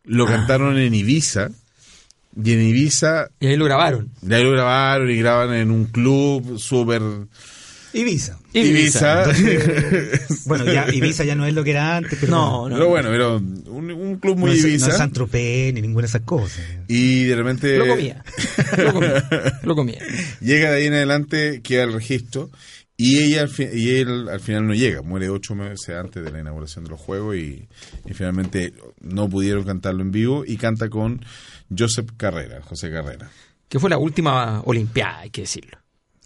[0.04, 1.50] Lo cantaron en Ibiza
[2.42, 4.12] y en Ibiza Y ahí lo grabaron.
[4.22, 7.02] de ahí lo grabaron y graban en un club súper...
[7.94, 8.39] Ibiza.
[8.54, 9.26] Ibiza.
[10.46, 12.76] Bueno, ya Ibiza ya no es lo que era antes, pero No, bueno, no.
[12.78, 13.38] Pero bueno, pero
[13.72, 14.88] un, un club muy no es, Ibiza.
[14.88, 16.62] no es Saint-Tropez ni ninguna de esas cosas.
[16.88, 17.78] y de repente...
[17.78, 18.24] Lo comía.
[18.78, 19.24] Lo comía.
[19.64, 20.00] Lo comía.
[20.42, 22.50] Llega de ahí en adelante, queda el registro
[22.98, 26.84] y ella y él al final no llega, muere ocho meses antes de la inauguración
[26.84, 27.68] de los juegos y,
[28.06, 31.24] y finalmente no pudieron cantarlo en vivo y canta con
[31.76, 33.30] Joseph Carrera, José Carrera.
[33.68, 35.81] Que fue la última Olimpiada, hay que decirlo.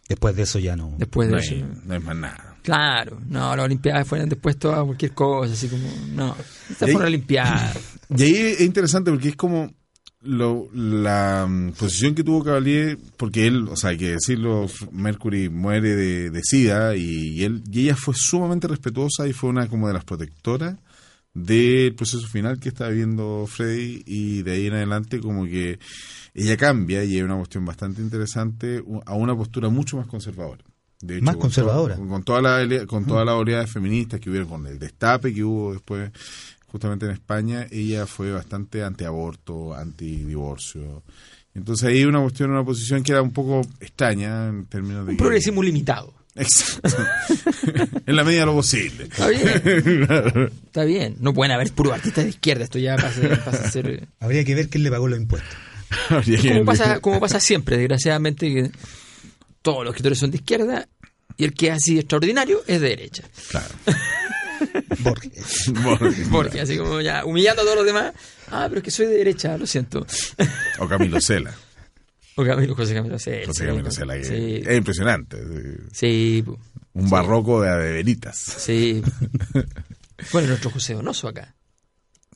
[0.07, 0.93] Después de eso ya no.
[0.97, 1.55] Después de No eso.
[1.55, 2.57] hay, no hay más nada.
[2.61, 6.35] Claro, no, las Olimpiadas fueron después toda cualquier cosa, así como, no,
[6.69, 7.73] esta Y- fue una Olimpiada.
[8.17, 9.73] Y ahí es interesante porque es como
[10.21, 15.49] lo- la mm, posición que tuvo Cavalier, porque él, o sea, hay que decirlo, Mercury
[15.49, 19.67] muere de, de SIDA y, y él y ella fue sumamente respetuosa y fue una
[19.67, 20.77] como de las protectoras
[21.33, 25.79] del proceso final que está viviendo Freddy y de ahí en adelante como que
[26.35, 30.63] ella cambia y hay una cuestión bastante interesante a una postura mucho más conservadora.
[31.01, 31.95] De Más con conservadora.
[31.97, 35.73] con, toda la con todas las oleadas feministas que hubieron, con el destape que hubo
[35.73, 36.09] después
[36.67, 41.03] justamente en España, ella fue bastante antiaborto, antidivorcio.
[41.53, 45.11] Entonces ahí una cuestión, una posición que era un poco extraña en términos de...
[45.11, 46.13] Un que- progresismo limitado.
[46.35, 46.89] Exacto.
[48.05, 49.03] en la medida de lo posible.
[49.05, 50.49] Está bien.
[50.65, 51.15] Está bien.
[51.21, 52.65] No pueden haber puro artistas de izquierda.
[52.65, 54.07] Esto ya pasa, pasa a ser.
[54.19, 55.55] Habría que ver quién le pagó los impuestos.
[56.09, 58.71] Como pasa, como pasa siempre, desgraciadamente, que
[59.61, 60.87] todos los escritores son de izquierda
[61.37, 63.23] y el que es así extraordinario es de derecha.
[63.49, 63.67] Claro.
[64.99, 65.69] Borges.
[66.31, 68.13] Porque así como ya humillando a todos los demás.
[68.49, 70.05] Ah, pero es que soy de derecha, lo siento.
[70.79, 71.53] O Camilo Cela.
[72.37, 73.45] O Camilo, José Camilo Cela.
[73.45, 75.37] José sí, Camilo Cela, Sí, es impresionante.
[75.93, 76.43] sí,
[76.93, 78.37] Un barroco de, de veritas.
[78.57, 79.01] sí.
[80.33, 81.55] Bueno, nuestro José Donoso acá.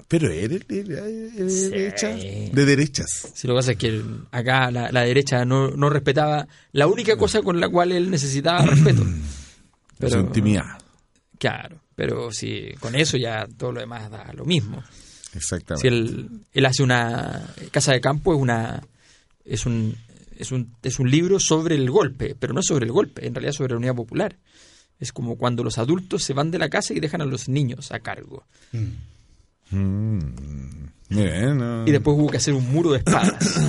[0.09, 1.69] Pero eres de Sí.
[1.69, 2.09] derecha.
[2.09, 3.31] De derechas.
[3.33, 7.15] Sí, lo que pasa es que acá la, la derecha no, no respetaba la única
[7.15, 9.05] cosa con la cual él necesitaba respeto.
[10.09, 10.63] Su intimidad.
[11.37, 14.83] Claro, pero si con eso ya todo lo demás da lo mismo.
[15.35, 15.81] Exactamente.
[15.81, 18.81] Si él, él hace una casa de campo es una
[19.45, 19.95] es un
[20.37, 23.53] es un es un libro sobre el golpe, pero no sobre el golpe, en realidad
[23.53, 24.37] sobre la unidad popular.
[24.99, 27.91] Es como cuando los adultos se van de la casa y dejan a los niños
[27.91, 28.43] a cargo.
[28.71, 28.87] Mm.
[29.71, 31.87] Bien, no.
[31.87, 33.59] Y después hubo que hacer un muro de espadas.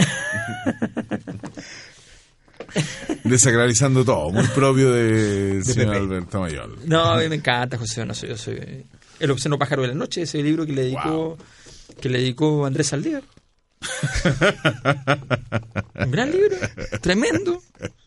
[3.24, 5.98] Desacralizando todo, muy propio del señor Pepe.
[5.98, 6.78] Alberto Mayor.
[6.86, 8.26] No, a mí me encanta José Donoso.
[8.26, 8.84] Yo soy
[9.18, 11.38] El obsceno pájaro de la noche, ese libro que le dedicó
[12.00, 13.22] que le dedicó Andrés Saldívar.
[15.94, 16.56] Un gran libro,
[17.00, 17.62] tremendo,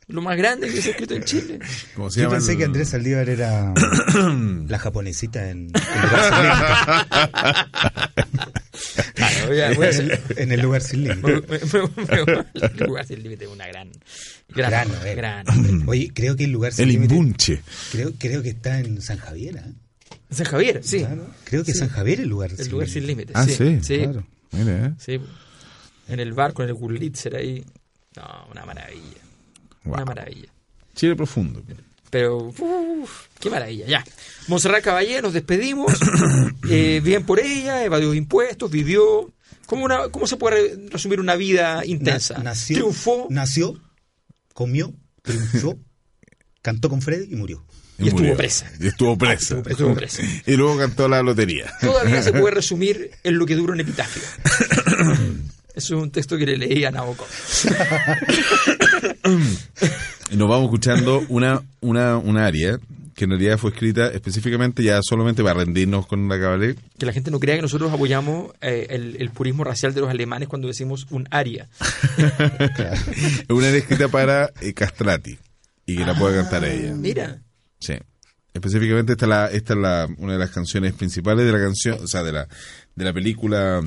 [0.07, 1.59] lo más grande que se ha escrito en Chile.
[1.95, 2.35] ¿Cómo se Yo llama?
[2.37, 3.73] pensé el- que Andrés Saldívar era
[4.67, 5.71] la japonesita en,
[10.37, 11.43] en el, el lugar sin límite.
[12.61, 13.89] el lugar sin límite es una gran.
[14.49, 15.89] Gran, Gran gran.
[15.89, 17.15] Oye, creo que el lugar sin El límite.
[17.15, 17.61] imbunche.
[17.91, 19.57] Creo, creo que está en San Javier.
[19.57, 19.73] ¿eh?
[20.31, 20.99] San Javier, sí.
[20.99, 21.27] Claro.
[21.45, 23.33] Creo que San Javier es el lugar El lugar sin límite.
[23.35, 23.97] Ah, sí, sí.
[23.99, 24.25] claro.
[24.51, 24.93] Mira, ¿eh?
[24.99, 25.19] Sí.
[26.07, 27.63] En el barco, en el Gurlitzer ahí.
[28.15, 29.01] No, una maravilla.
[29.85, 30.47] Una maravilla.
[30.95, 31.61] Chile profundo.
[32.09, 34.03] Pero, uf, qué maravilla, ya.
[34.47, 35.91] Montserrat Caballé, nos despedimos.
[36.69, 39.33] Eh, bien por ella, evadió impuestos, vivió.
[39.65, 42.35] ¿Cómo, una, ¿Cómo se puede re- resumir una vida intensa?
[42.37, 43.81] Na- nació, Triunfó nació,
[44.53, 45.77] comió, triunfó,
[46.61, 47.65] cantó con Freddy y murió.
[47.99, 48.37] Y estuvo murió.
[48.37, 48.71] presa.
[48.79, 49.61] Y estuvo presa.
[49.67, 50.23] Estuvo presa.
[50.45, 51.71] Y luego cantó la lotería.
[51.81, 54.21] Todavía se puede resumir en lo que dura un epitafio.
[55.75, 57.27] Eso es un texto que le leí a Nabokov.
[60.33, 62.79] Y nos vamos escuchando una, una, una área
[63.15, 66.75] que en realidad fue escrita específicamente ya solamente para rendirnos con la cabaret.
[66.97, 70.09] Que la gente no crea que nosotros apoyamos eh, el, el purismo racial de los
[70.09, 71.69] alemanes cuando decimos un aria.
[72.17, 75.37] Es una área escrita para eh, Castrati
[75.85, 76.95] y que la puede cantar ella.
[76.95, 77.39] Mira,
[77.79, 77.93] Sí.
[78.55, 81.99] Específicamente esta es, la, esta es la, una de las canciones principales de la canción,
[82.03, 82.47] o sea, de la,
[82.95, 83.83] de la película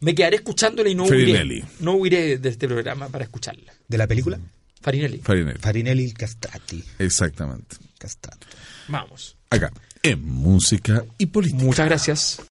[0.00, 3.72] me quedaré escuchándola y no huiré, no huiré de este programa para escucharla.
[3.88, 4.38] ¿De la película?
[4.84, 5.18] Farinelli.
[5.22, 5.58] Farinelli.
[5.58, 6.84] Farinelli Castrati.
[6.98, 7.76] Exactamente.
[7.96, 8.46] Castrati.
[8.88, 9.34] Vamos.
[9.48, 9.72] Acá,
[10.02, 11.64] en música y política.
[11.64, 12.42] Muchas gracias.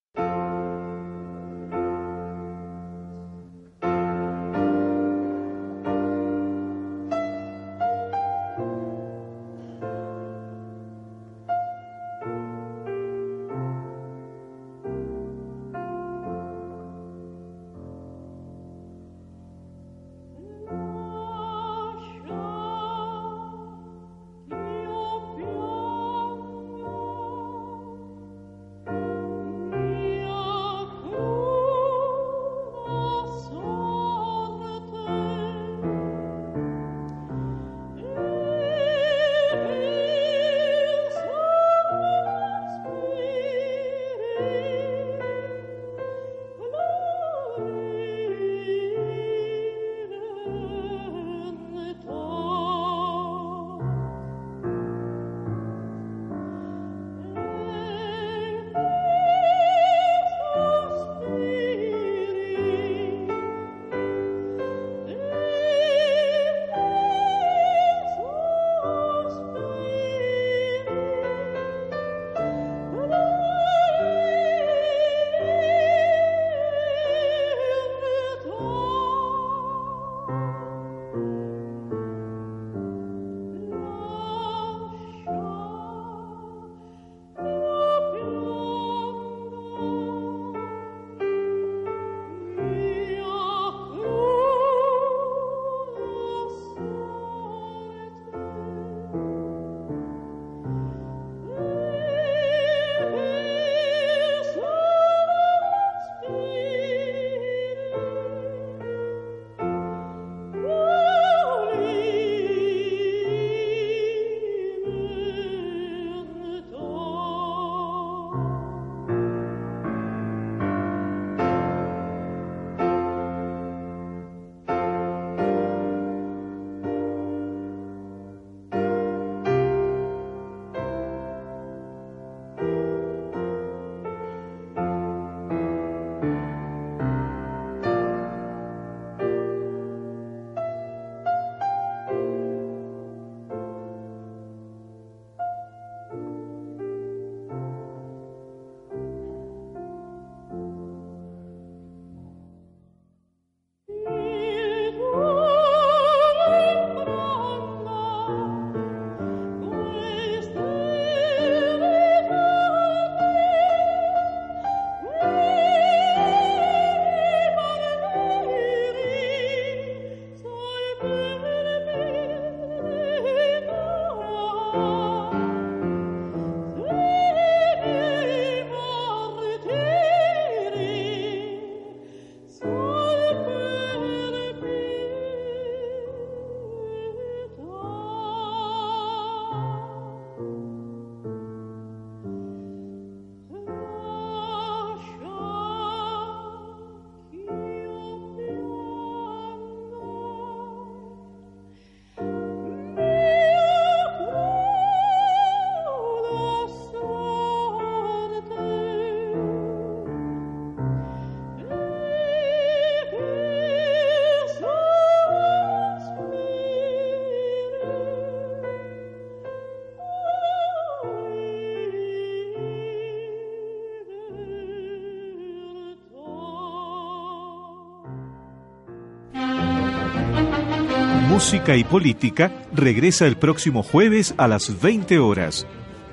[231.34, 235.66] Música y Política regresa el próximo jueves a las 20 horas.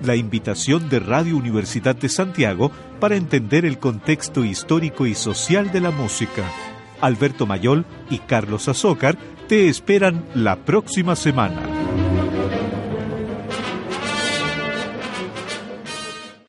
[0.03, 5.83] La invitación de Radio Universidad de Santiago para entender el contexto histórico y social de
[5.83, 6.51] la música.
[7.03, 11.70] Alberto Mayol y Carlos Azócar te esperan la próxima semana.